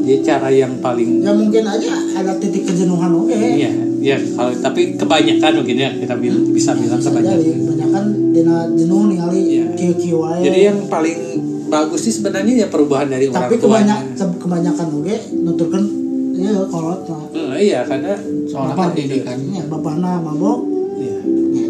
[0.00, 3.36] jadi cara yang paling Ya mungkin aja ada titik kejenuhan oke.
[3.36, 3.68] Iya,
[4.00, 7.36] ya kalau tapi kebanyakan mungkin ya kita bil- bisa bilang Bisa kebanyakan.
[7.36, 9.64] jadi kebanyakan dina jenuh ningali Iya.
[9.74, 10.40] kieu-kieu wae.
[10.40, 11.18] Jadi yang paling
[11.66, 14.00] bagus sih sebenarnya ya perubahan dari orang tapi tuanya.
[14.02, 15.84] kebanyak kebanyakan oke nuturkeun
[16.34, 17.22] ya kolot nah.
[17.54, 20.64] Eh, iya karena soalnya kan didikan Ya bapana mabok,
[20.96, 21.20] iya.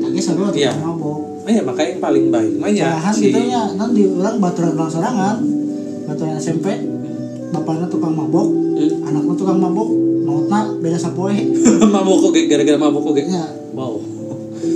[0.07, 0.71] ya sadar Iya.
[0.71, 1.19] tukang mabok.
[1.41, 4.73] Oh iya makanya yang paling baik mah ya Malahan si gitu ya, nanti orang baturan
[4.73, 5.37] orang sorangan,
[6.05, 6.67] baturan SMP,
[7.51, 9.05] bapaknya tukang mabok, Hmm.
[9.05, 9.89] anaknya tukang mabok,
[10.25, 11.35] mautna beda sapoe.
[11.95, 13.23] mabuk oke gara-gara mabuk oke.
[13.23, 14.01] Ya, Wow.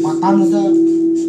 [0.04, 0.62] patan itu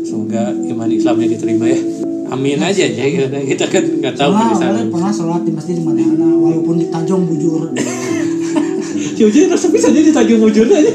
[0.06, 1.80] Semoga iman Islamnya diterima ya.
[2.26, 4.70] Amin aja ya kita, kita kan nggak tahu pernah di sana.
[4.74, 6.02] awalnya pernah sholat di masjid di mana
[6.36, 7.70] walaupun di Tanjung bujur
[9.18, 10.92] Jujur rasa bisa jadi tajung ujur aja.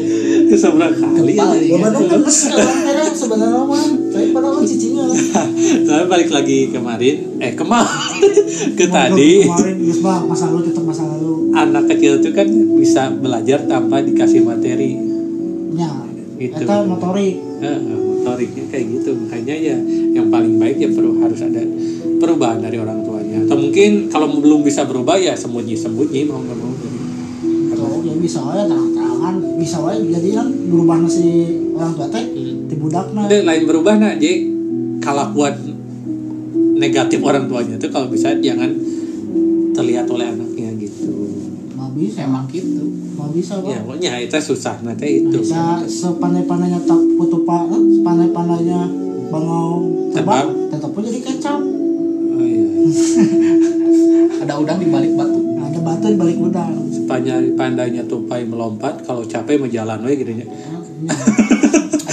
[0.50, 1.46] Seberapa kali ya.
[1.56, 2.20] Ya Bandung kan
[3.14, 5.04] sebenarnya mah tapi padahal kan cicinya
[5.88, 8.09] Tapi balik lagi kemarin, eh kemarin
[8.78, 9.44] ke tadi.
[9.44, 11.52] kemarin bang masa lalu tetap masa lalu.
[11.54, 14.96] Anak kecil itu kan bisa belajar tanpa dikasih materi.
[15.76, 15.90] Ya
[16.40, 17.36] itu motorik.
[17.60, 19.10] Eh, motoriknya kayak gitu.
[19.16, 19.76] Makanya ya
[20.16, 21.62] yang paling baik ya perlu harus ada
[22.20, 23.44] perubahan dari orang tuanya.
[23.44, 26.72] Atau mungkin kalau belum bisa berubah ya sembunyi sembunyi mau nggak mau.
[27.80, 31.28] Tuh ya bisa aja terang-terangan bisa aja jadi kan berubah si
[31.76, 32.24] orang tua teh
[32.68, 33.28] di budakna.
[33.28, 34.48] Ada lain berubah nah jadi
[35.00, 35.69] kelakuan
[36.80, 38.72] negatif orang tuanya itu kalau bisa jangan
[39.76, 41.12] terlihat oleh anaknya gitu.
[41.76, 42.84] Nggak bisa emang gitu.
[43.20, 44.80] Nggak bisa ya bang pokoknya itu susah.
[44.80, 47.68] Nanti itu bisa sepandai-pandainya tak putu pak.
[47.68, 48.80] Eh, sepandai-pandainya
[49.28, 49.68] bangau
[50.16, 50.48] Terbang.
[50.48, 51.60] terbang tetap aja jadi kecap.
[51.60, 52.64] Oh, iya.
[54.42, 55.38] ada udang di balik batu.
[55.60, 56.72] Ada batu di balik udang.
[56.88, 60.48] Sepanjang pandainya tupai melompat kalau capek menjalan we gitu ya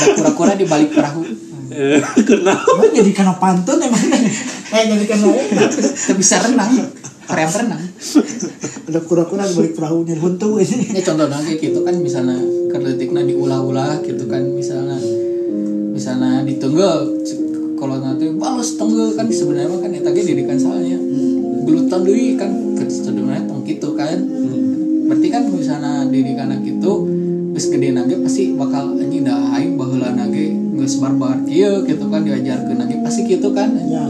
[0.08, 1.24] ada kura-kura di balik perahu
[1.78, 2.66] Eh, kenapa?
[2.74, 6.90] Emang jadi karena pantun emang eh jadi karena kita bisa renang
[7.30, 7.84] korea renang
[8.88, 10.58] ada kura-kura di balik perahunya buntu.
[10.58, 12.40] Ini ini contohnya kayak gitu kan misalnya
[12.74, 14.98] kerletiknya diulah-ulah gitu kan misalnya
[15.94, 16.90] misalnya ditunggu
[17.78, 20.98] kalau nanti balas tunggu kan sebenarnya kan eta ge didikan salahnya
[21.62, 22.50] gelutan deui kan
[22.90, 24.18] sebenarnya tong gitu kan.
[25.08, 27.06] Berarti kan misalnya didikan gitu
[27.54, 32.24] geus gede nage pasti bakal anjing dah aing baheula nage geus barbar kieu gitu kan
[32.24, 33.76] diajarkeun nage pasti gitu kan?
[33.92, 34.08] Ya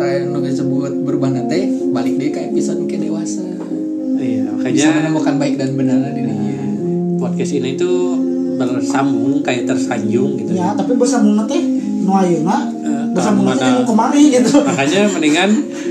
[0.00, 3.44] tadi nu disebut berubah nanti balik deh ke episode ke dewasa.
[4.16, 6.56] Iya bisa makanya menemukan baik dan benar dirinya
[7.20, 8.16] podcast ini tuh
[8.56, 10.56] bersambung kayak tersanjung gitu.
[10.56, 11.60] Ya tapi bersambung nanti
[12.00, 14.56] nu ayeuna Eh, bersambung nanti mau ke mana gitu.
[14.64, 15.50] Makanya mendingan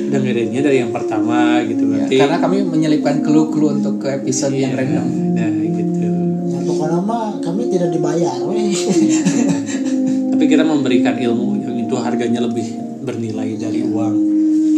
[0.10, 1.86] dengerinnya dari yang pertama gitu.
[1.86, 5.08] Ya, berarti karena kami menyelipkan clue-clue untuk ke episode yang random.
[5.38, 6.10] nah gitu.
[6.52, 8.76] Ya pokoknya mah kami tidak dibayar weh
[10.52, 12.76] kita memberikan ilmu yang itu harganya lebih
[13.08, 14.16] bernilai dari uang.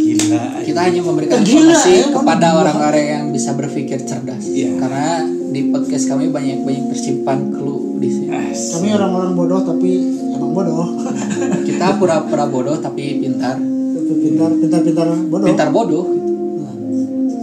[0.04, 4.46] Gila kita hanya memberikan Gila, informasi ya, kepada orang-orang yang bisa berpikir cerdas.
[4.46, 4.78] Iya.
[4.78, 8.30] karena di podcast kami banyak banyak tersimpan clue di sini.
[8.54, 9.90] Kami orang-orang bodoh tapi
[10.30, 10.94] emang bodoh.
[11.68, 13.58] Kita pura-pura bodoh tapi pintar.
[14.04, 15.46] Pintar pintar pintar bodoh.
[15.50, 16.06] Pintar bodoh.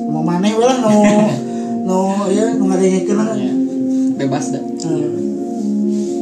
[0.07, 0.91] Mau mana we lah no
[1.83, 1.97] no
[2.31, 3.35] ya no ngadengekeun lah.
[3.35, 3.51] Ya.
[4.23, 4.63] bebas dah.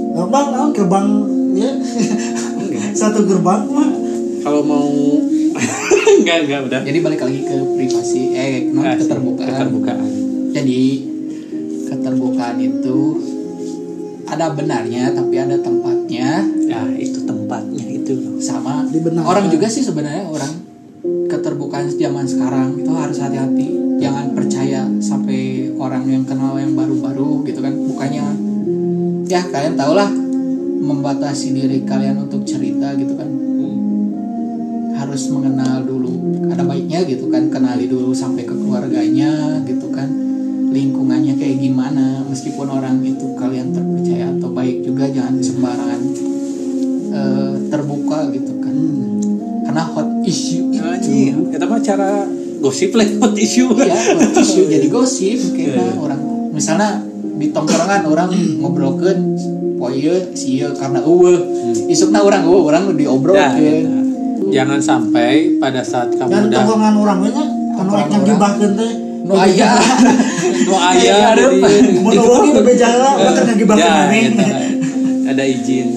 [0.09, 1.07] Gerbang no gerbang
[1.55, 1.71] ya.
[2.93, 3.89] Satu gerbang mah.
[4.39, 4.89] Kalau mau
[6.19, 6.81] enggak enggak udah.
[6.85, 9.07] Jadi balik lagi ke privasi eh non Asik.
[9.07, 9.49] keterbukaan.
[9.49, 10.09] keterbukaan.
[10.55, 10.81] Jadi
[11.89, 12.99] keterbukaan itu
[14.29, 16.45] ada benarnya tapi ada tempatnya.
[16.69, 18.87] Ya itu tempatnya itu sama.
[18.89, 19.27] Dibenarkan.
[19.27, 20.53] orang juga sih sebenarnya orang
[21.29, 23.67] keterbukaan zaman sekarang itu harus hati-hati.
[23.99, 27.73] Jangan percaya sampai orang yang kenal yang baru-baru gitu kan.
[27.75, 28.25] Bukannya
[29.29, 30.09] ya kalian tau lah
[30.79, 33.29] membatasi diri kalian untuk cerita gitu kan.
[34.95, 36.11] Harus mengenal dulu
[36.51, 40.09] ada baiknya gitu kan kenali dulu sampai ke keluarganya gitu kan
[40.71, 42.23] lingkungannya kayak gimana.
[42.27, 46.01] Meskipun orang itu kalian terpercaya atau baik juga jangan sembarangan
[47.13, 48.75] eh, terbuka gitu kan.
[49.69, 50.81] Karena hot issue itu.
[50.81, 52.25] Anjing, kita mah cara
[52.59, 56.99] gosip lewat isu ya hot issue jadi gosip kayaknya orang misalnya
[57.39, 59.17] di tongkrongan orang ngobrolkan
[59.79, 61.39] oh iya sih karena eueuh.
[61.85, 64.47] Isukna orang eueuh orang Nah, diobrolkeun gitu.
[64.49, 68.27] jangan sampai pada saat dan kamu udah tongkongan orang nya kan Tongkongan yang orang.
[68.29, 68.91] gibahkeun teh.
[69.19, 69.69] Nu aya.
[70.67, 71.43] Nu aya Ada
[71.99, 74.45] mau lagi bebejaga orang kan ngagibahkeun Ya, maneh gitu.
[75.25, 75.87] ada izin.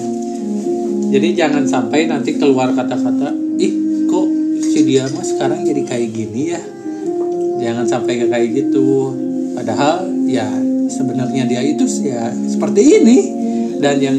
[1.09, 3.73] Jadi jangan sampai nanti keluar kata-kata ih
[4.05, 4.25] kok
[4.63, 6.61] si dia mah sekarang jadi kayak gini ya?
[7.59, 9.13] Jangan sampai ke kayak gitu.
[9.53, 10.49] Padahal ya
[10.85, 13.17] sebenarnya dia itu ya seperti ini
[13.83, 14.17] dan yang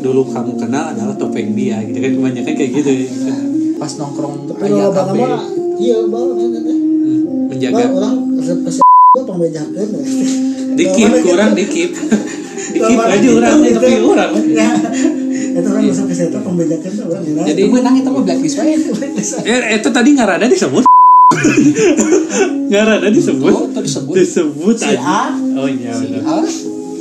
[0.00, 3.34] dulu kamu kenal adalah topeng dia gitu kan kebanyakan kayak gitu ya.
[3.76, 5.42] pas nongkrong tapi kalau bang KB mah
[5.76, 8.84] iya bang nanti Hmm, menjaga Bang, orang kesel
[9.36, 9.50] we.
[10.76, 11.90] dikip Lawan kurang dikip
[12.70, 14.70] dikip Lawan aja orang tapi orang ya
[15.50, 17.44] itu orang resep kesel tuh orang bilang.
[17.44, 18.74] Jadi- Itu menang itu mah blacklist wae
[19.42, 20.84] Eh, itu tadi ngarada disebut.
[22.70, 23.50] ngarada disebut.
[23.50, 24.14] Oh, itu disebut.
[24.14, 24.94] Disebut Si.
[24.94, 25.34] A.
[25.56, 25.90] Oh iya.
[25.92, 26.06] si.
[26.14, 26.38] A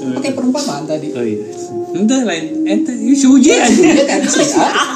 [0.09, 1.45] pakai perumpamaan tadi Oh iya.
[1.89, 2.63] Entah lain.
[2.69, 3.65] Ente ini suji aja.
[3.65, 4.93] Dia kan si A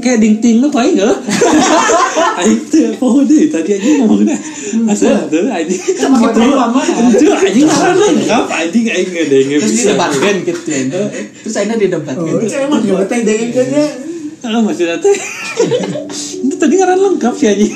[0.00, 1.16] Kayak ding ting lu kayak enggak?
[2.40, 4.36] Aing teh pohon deh tadi aja ngomongnya.
[4.88, 5.80] Asal tuh anjing.
[6.00, 7.12] Kan pakai perumpamaan.
[7.12, 9.92] Itu anjing ngarada lengkap anjing aing enggak ada yang terus bisa.
[9.92, 10.80] didebatkan gitu ya
[11.44, 13.86] terus akhirnya didebatkan Oh, itu emang gak betah dengekeunnya.
[14.40, 15.18] Ah, maksudnya teh.
[16.48, 17.72] Itu tadi ngaran lengkap sih anjing.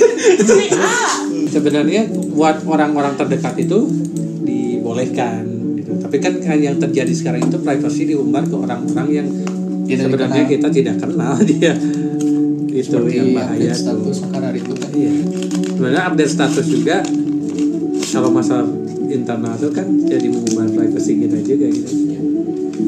[1.52, 3.84] Sebenarnya buat orang-orang terdekat itu
[4.40, 5.53] dibolehkan gitu.
[6.14, 9.26] Tapi kan yang terjadi sekarang itu privacy diumbar ke orang-orang yang
[9.82, 10.52] Tidak sebenarnya dikenal.
[10.54, 11.74] kita tidak kenal dia.
[12.70, 13.82] Itu seperti yang bahaya update tuh.
[13.82, 15.12] status sekarang itu kan Iya.
[15.68, 16.96] Sebenarnya update status juga
[18.08, 18.66] kalau masalah
[19.04, 21.92] internal itu kan jadi mengubah privacy kita juga gitu.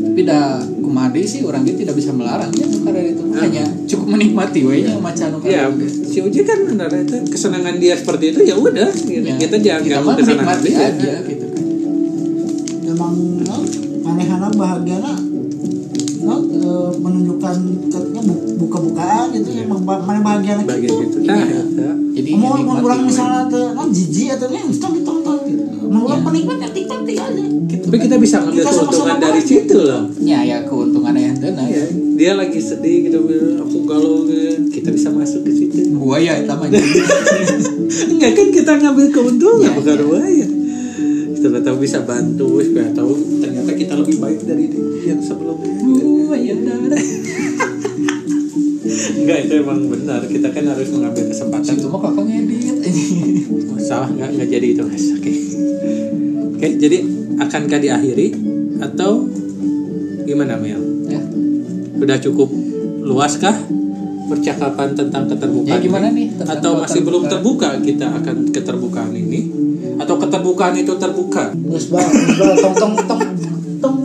[0.06, 4.80] tapi dah kumade sih orang dia tidak bisa melarangnya sekarang itu hanya cukup menikmati we
[4.80, 5.84] nya macan Iya, kada.
[5.84, 9.20] si Uji kan benar itu kesenangan dia seperti itu ya udah gitu.
[9.20, 10.88] Ya, kita jangan kita menikmati dia.
[10.88, 11.46] aja gitu
[14.36, 15.12] manehana bahagiana
[16.18, 20.94] no, eh, menunjukkan katanya bu- buka-bukaan gitu emang ba- maneh bahagiana Bagian gitu.
[21.06, 21.16] gitu.
[21.24, 21.40] Nah,
[22.12, 25.62] jadi Mau mau kurang misalnya teh no jijik atau nih mesti ditonton gitu.
[25.86, 26.26] Mau kurang Iya.
[26.26, 27.24] penikmat ya tiktok aja.
[27.66, 27.84] Gitu.
[27.86, 29.48] Tapi kita bisa ngambil keuntungan dari bahagia.
[29.48, 30.02] situ loh.
[30.18, 31.84] ya ya keuntungan yang tenang Iya.
[32.16, 33.18] Dia lagi sedih gitu,
[33.56, 34.66] aku galau gitu.
[34.70, 35.94] Kita bisa masuk ke situ.
[35.96, 36.68] buaya itu mah
[38.12, 39.96] Enggak kan kita ngambil keuntungan Iya, bukan
[40.26, 40.46] iya.
[41.36, 43.12] Kita tahu bisa bantu, supaya tahu
[43.44, 44.66] ternyata kita lebih baik dari
[45.06, 45.76] yang sebelumnya.
[46.66, 47.04] darah
[49.26, 50.20] Enggak itu emang benar.
[50.30, 51.74] Kita kan harus mengambil kesempatan.
[51.74, 52.76] itu mah kakak ngedit
[53.74, 55.06] Oh, salah nggak nggak jadi itu guys.
[55.18, 55.32] Oke.
[56.56, 56.98] Oke, jadi
[57.42, 58.28] akankah diakhiri
[58.80, 59.26] atau
[60.24, 60.80] gimana Mel?
[61.10, 61.20] ya
[61.98, 62.48] Udah cukup
[63.02, 63.54] luas kah
[64.26, 65.78] percakapan tentang keterbukaan?
[65.78, 69.55] Ya, gimana nih tentang Atau masih belum terbuka kita akan keterbukaan ini?
[70.06, 71.50] Atau keterbukaan itu terbuka?
[71.50, 72.06] Terus bang,
[72.38, 73.22] tong tong tong.
[73.76, 73.96] Tong.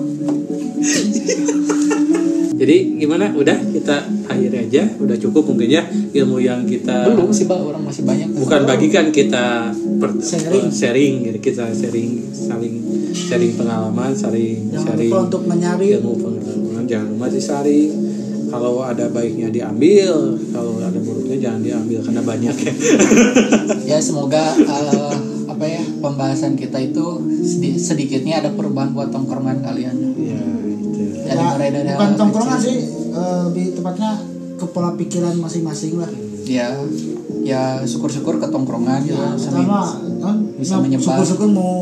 [2.57, 3.29] Jadi gimana?
[3.31, 4.85] Udah kita akhiri aja.
[4.97, 7.57] Udah cukup mungkin ya ilmu yang kita belum sih pak.
[7.57, 8.33] Orang masih banyak.
[8.33, 10.69] Bukan bagikan kita per- Sharing.
[10.69, 11.13] sharing.
[11.37, 12.75] Kita sharing saling
[13.11, 15.85] sharing pengalaman saling Jangan sharing lupa untuk menyari.
[15.95, 17.91] ilmu pengalaman jangan lupa disaring
[18.47, 22.73] kalau ada baiknya diambil kalau ada buruknya jangan diambil karena banyak ya.
[23.87, 24.81] Ya semoga ya
[26.01, 27.05] pembahasan kita itu
[27.39, 29.95] sedi- sedikitnya ada perubahan buat tongkrongan kalian.
[30.17, 30.89] Ya itu
[31.21, 34.11] dari Ya, mulai dari bukan tongkrongan sih eh, lebih tepatnya
[34.55, 36.11] ke pola pikiran masing-masing lah.
[36.43, 36.73] Ya
[37.41, 39.81] ya syukur-syukur ke tongkrongan gitu ya, sambil- pertama
[40.19, 40.35] kan?
[40.53, 41.05] bisa ya, menyebar.
[41.07, 41.73] syukur-syukur mau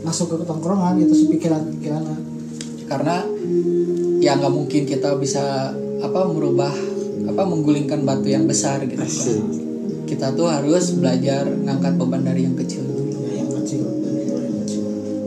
[0.00, 2.02] masuk ke tongkrongan gitu sih pikiran-pikiran
[2.86, 3.16] karena
[4.18, 6.70] ya nggak mungkin kita bisa apa merubah
[7.24, 9.02] apa menggulingkan batu yang besar gitu.
[10.06, 12.80] Kita tuh harus belajar ngangkat beban dari yang kecil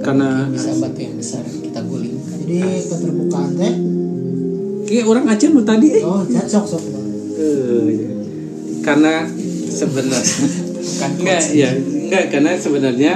[0.02, 3.74] karena bisa batu yang besar kita gulingkan jadi keterbukaan teh?
[4.92, 6.04] Kayak orang Aceh lu tadi eh.
[6.04, 6.84] oh ya, sok sok
[7.42, 7.90] Eh,
[8.86, 9.26] karena
[9.72, 10.22] sebenarnya
[11.18, 13.14] enggak ya enggak karena sebenarnya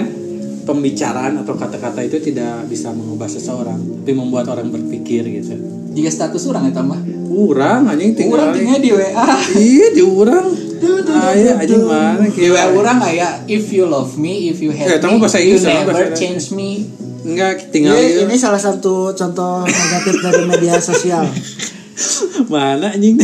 [0.66, 5.54] pembicaraan atau kata-kata itu tidak bisa mengubah seseorang tapi membuat orang berpikir gitu.
[5.94, 6.98] Jika status orang ya tambah?
[7.30, 9.26] Kurang anjing tinggal orang tinggal di WA
[9.60, 10.46] iya di orang
[11.06, 15.00] ayo anjing mana di WA orang kayak if you love me if you hate Eh,
[15.02, 16.86] me bahasa you never change me.
[17.26, 21.26] Enggak tinggal Ini, ini salah satu contoh negatif dari media sosial.
[22.54, 23.18] mana anjing?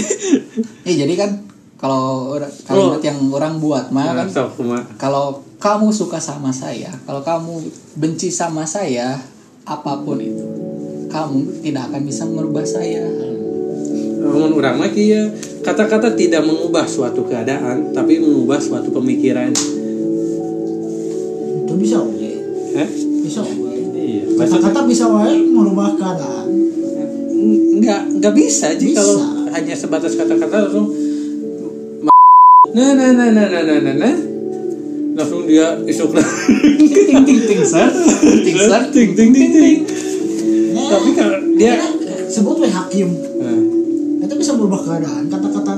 [0.87, 1.45] Ya jadi kan
[1.77, 7.21] kalau kalimat yang orang buat mah kan sok kuma kalau kamu suka sama saya, kalau
[7.21, 7.61] kamu
[7.93, 9.21] benci sama saya,
[9.61, 10.41] apa pun itu,
[11.13, 13.05] kamu tidak akan bisa merubah saya.
[14.21, 15.25] Namun urama ya
[15.65, 19.49] kata-kata tidak mengubah suatu keadaan tapi mengubah suatu pemikiran.
[21.65, 22.29] Itu bisa oke.
[22.77, 22.89] Eh?
[23.25, 23.73] Bisa oke.
[23.97, 24.23] Iya.
[24.37, 26.47] Kata-kata bisa wae merubah keadaan.
[27.81, 28.93] Enggak, enggak bisa sih.
[28.93, 30.87] kalau hanya sebatas kata-kata langsung
[32.71, 34.15] nah, nah nah nah nah nah nah nah,
[35.19, 37.91] langsung dia isuk ting ting ting sar
[38.23, 39.79] ting sar ting ting ting ting
[40.71, 41.91] tapi kalau dia nah,
[42.31, 43.11] sebut we hakim
[44.61, 45.23] itu bisa merubah keadaan.
[45.27, 45.73] Kata-kata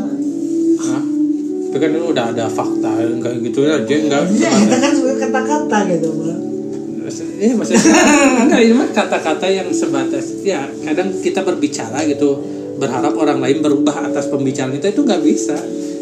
[1.63, 6.07] itu kan udah ada fakta kayak gitu aja nggak Iya, sebatas- kita kan kata-kata gitu.
[6.11, 6.35] Bro.
[7.33, 7.81] Iya maksudnya
[8.45, 12.39] enggak ini mah kata-kata yang sebatas ya kadang kita berbicara gitu
[12.77, 15.57] berharap orang lain berubah atas pembicaraan kita itu nggak bisa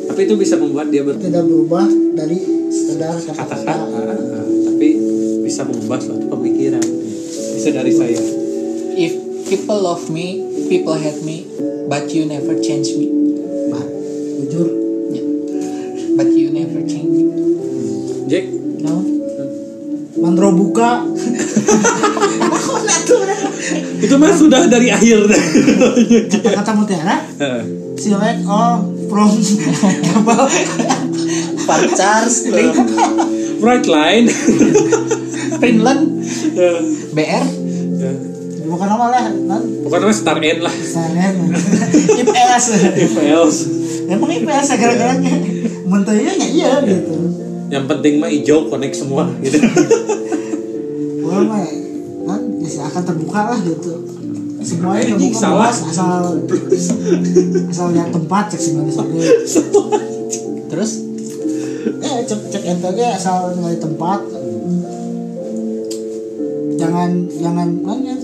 [0.06, 2.38] tapi itu bisa membuat dia Tidak berubah dari
[2.70, 3.74] sekedar kata-kata.
[4.68, 4.88] tapi
[5.42, 6.84] bisa mengubah suatu pemikiran
[7.56, 8.22] bisa dari saya
[8.94, 9.14] If
[9.48, 11.48] people love me, people hate me,
[11.92, 13.12] but you never change me.
[13.68, 13.84] Bah,
[14.40, 14.68] jujur.
[15.12, 15.24] Ya.
[16.16, 17.28] But you never change me.
[18.32, 18.48] Jack
[18.80, 19.04] No.
[20.16, 21.04] Mandro buka.
[24.02, 25.30] itu mah sudah dari akhir
[26.32, 27.28] Kata-kata mutiara.
[28.00, 29.36] Select all from
[30.08, 30.48] kapal.
[31.68, 32.50] Part Charles,
[33.62, 34.26] right line
[35.62, 36.26] Finland,
[37.14, 37.46] BR,
[38.62, 39.64] Bukan nama lah, nan.
[39.84, 41.34] bukan namanya star N lah Sana.
[42.22, 42.64] IPS.
[42.96, 43.60] if else
[44.08, 45.34] Emang IPS gara-garanya.
[45.88, 47.16] Menterinya ya iya gitu.
[47.72, 49.60] yang penting mah hijau connect semua gitu
[51.24, 51.64] Orang mah
[52.28, 53.92] kan bisa akan terbuka lah gitu.
[54.62, 55.72] Semuanya terbuka salah.
[55.72, 56.24] bebas asal
[57.72, 59.26] asal lihat tempat cek sampai
[60.68, 60.92] terus
[61.82, 64.22] eh cek cek ente asal ngeliat tempat
[66.78, 68.16] jangan jangan kan ya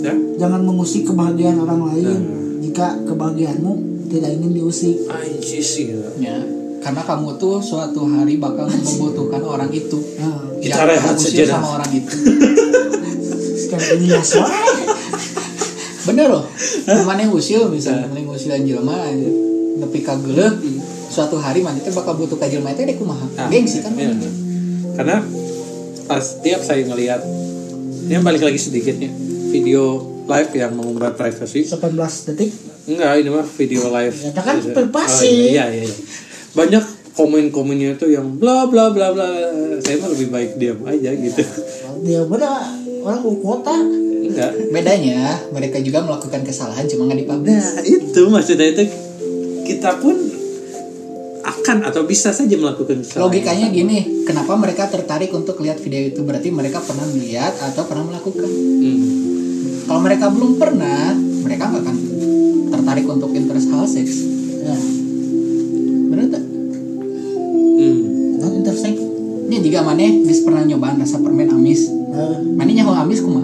[0.00, 0.14] ya.
[0.40, 2.06] Jangan mengusik kebahagiaan orang lain.
[2.08, 2.38] Nah.
[2.60, 3.72] jika kebahagiaanmu
[4.10, 4.96] tidak ingin diusik.
[5.08, 6.00] Anjir sih ya.
[6.20, 6.36] ya.
[6.80, 10.00] Karena kamu tuh suatu hari bakal membutuhkan orang itu.
[10.18, 10.60] Nah.
[10.60, 11.60] Kita rehat sejenak.
[11.60, 12.14] sama orang itu.
[13.64, 14.20] Sekarang ini ya
[16.10, 16.44] bener loh.
[17.06, 18.98] Mana yang usil misalnya mana yang usil jelema
[19.80, 20.58] nepi ka geuleuh
[21.10, 23.26] suatu hari mana teh bakal butuh ka jelema teh dek kumaha.
[23.36, 23.94] Nah, gengsi kan?
[23.94, 24.10] iya.
[24.96, 25.16] karena
[26.10, 27.22] pas tiap saya ngelihat
[28.10, 29.82] ini balik lagi sedikitnya video
[30.30, 31.66] live yang mengumbar privasi.
[31.66, 32.50] 18 detik?
[32.86, 34.16] Enggak ini mah video live.
[34.16, 35.26] Ya, kan privasi.
[35.26, 35.96] Oh, iya, iya, iya.
[36.50, 36.84] banyak
[37.14, 39.26] komen-komennya itu yang bla bla bla bla.
[39.82, 41.42] Saya mah lebih baik diam aja gitu.
[42.06, 42.50] Dia bener
[43.02, 43.74] orang mau kota
[44.30, 44.50] enggak.
[44.70, 47.58] Bedanya mereka juga melakukan kesalahan cuma nggak dipublish.
[47.58, 48.82] Nah itu maksudnya itu
[49.66, 50.16] kita pun
[51.40, 53.24] akan atau bisa saja melakukan kesalahan.
[53.26, 56.20] logikanya gini kenapa mereka tertarik untuk lihat video itu?
[56.22, 58.48] Berarti mereka pernah melihat atau pernah melakukan.
[58.48, 59.39] Hmm.
[59.90, 61.96] Kalau mereka belum pernah mereka nggak akan
[62.70, 64.22] tertarik untuk interest hal seks
[64.62, 64.76] ya.
[66.06, 66.42] Bener tak
[67.80, 67.98] Hmm.
[68.38, 68.94] non intersek
[69.50, 71.90] ini jika mana bis pernah nyobaan rasa permen amis.
[71.90, 73.42] Eh, mana nyaho amis kuma?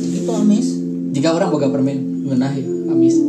[0.00, 0.72] Itu amis.
[1.12, 2.48] Jika orang boga permen ya
[2.88, 3.20] amis.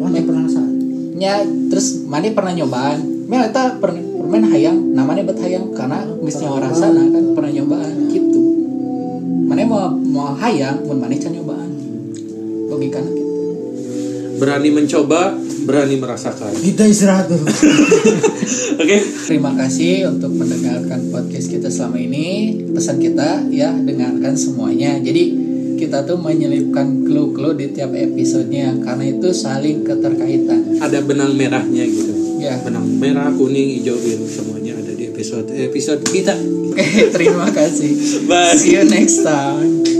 [0.00, 0.72] Orang teh penasaran
[1.20, 3.28] nya terus mana pernah nyobaan.
[3.28, 7.52] Mel eta pernah permen hayang namanya bet hayang karena geus nyawa rasa nah kan pernah
[7.52, 8.40] nyobaan gitu.
[9.44, 11.36] Mana mau mau hayang mun mana can
[12.80, 13.28] logikana gitu
[14.36, 17.44] berani mencoba berani merasakan kita istirahat dulu
[18.82, 22.26] oke Terima kasih untuk mendengarkan podcast kita selama ini.
[22.66, 24.98] Pesan kita ya dengarkan semuanya.
[24.98, 25.38] Jadi
[25.78, 30.82] kita tuh menyelipkan clue-clue di tiap episodenya karena itu saling keterkaitan.
[30.82, 32.10] ada benang merahnya gitu
[32.42, 32.58] Ya.
[32.58, 36.34] benang merah kuning hijau biru semuanya ada di episode episode kita
[36.72, 36.82] Oke,
[37.14, 38.24] terima kasih.
[38.26, 39.99] bye See you next time.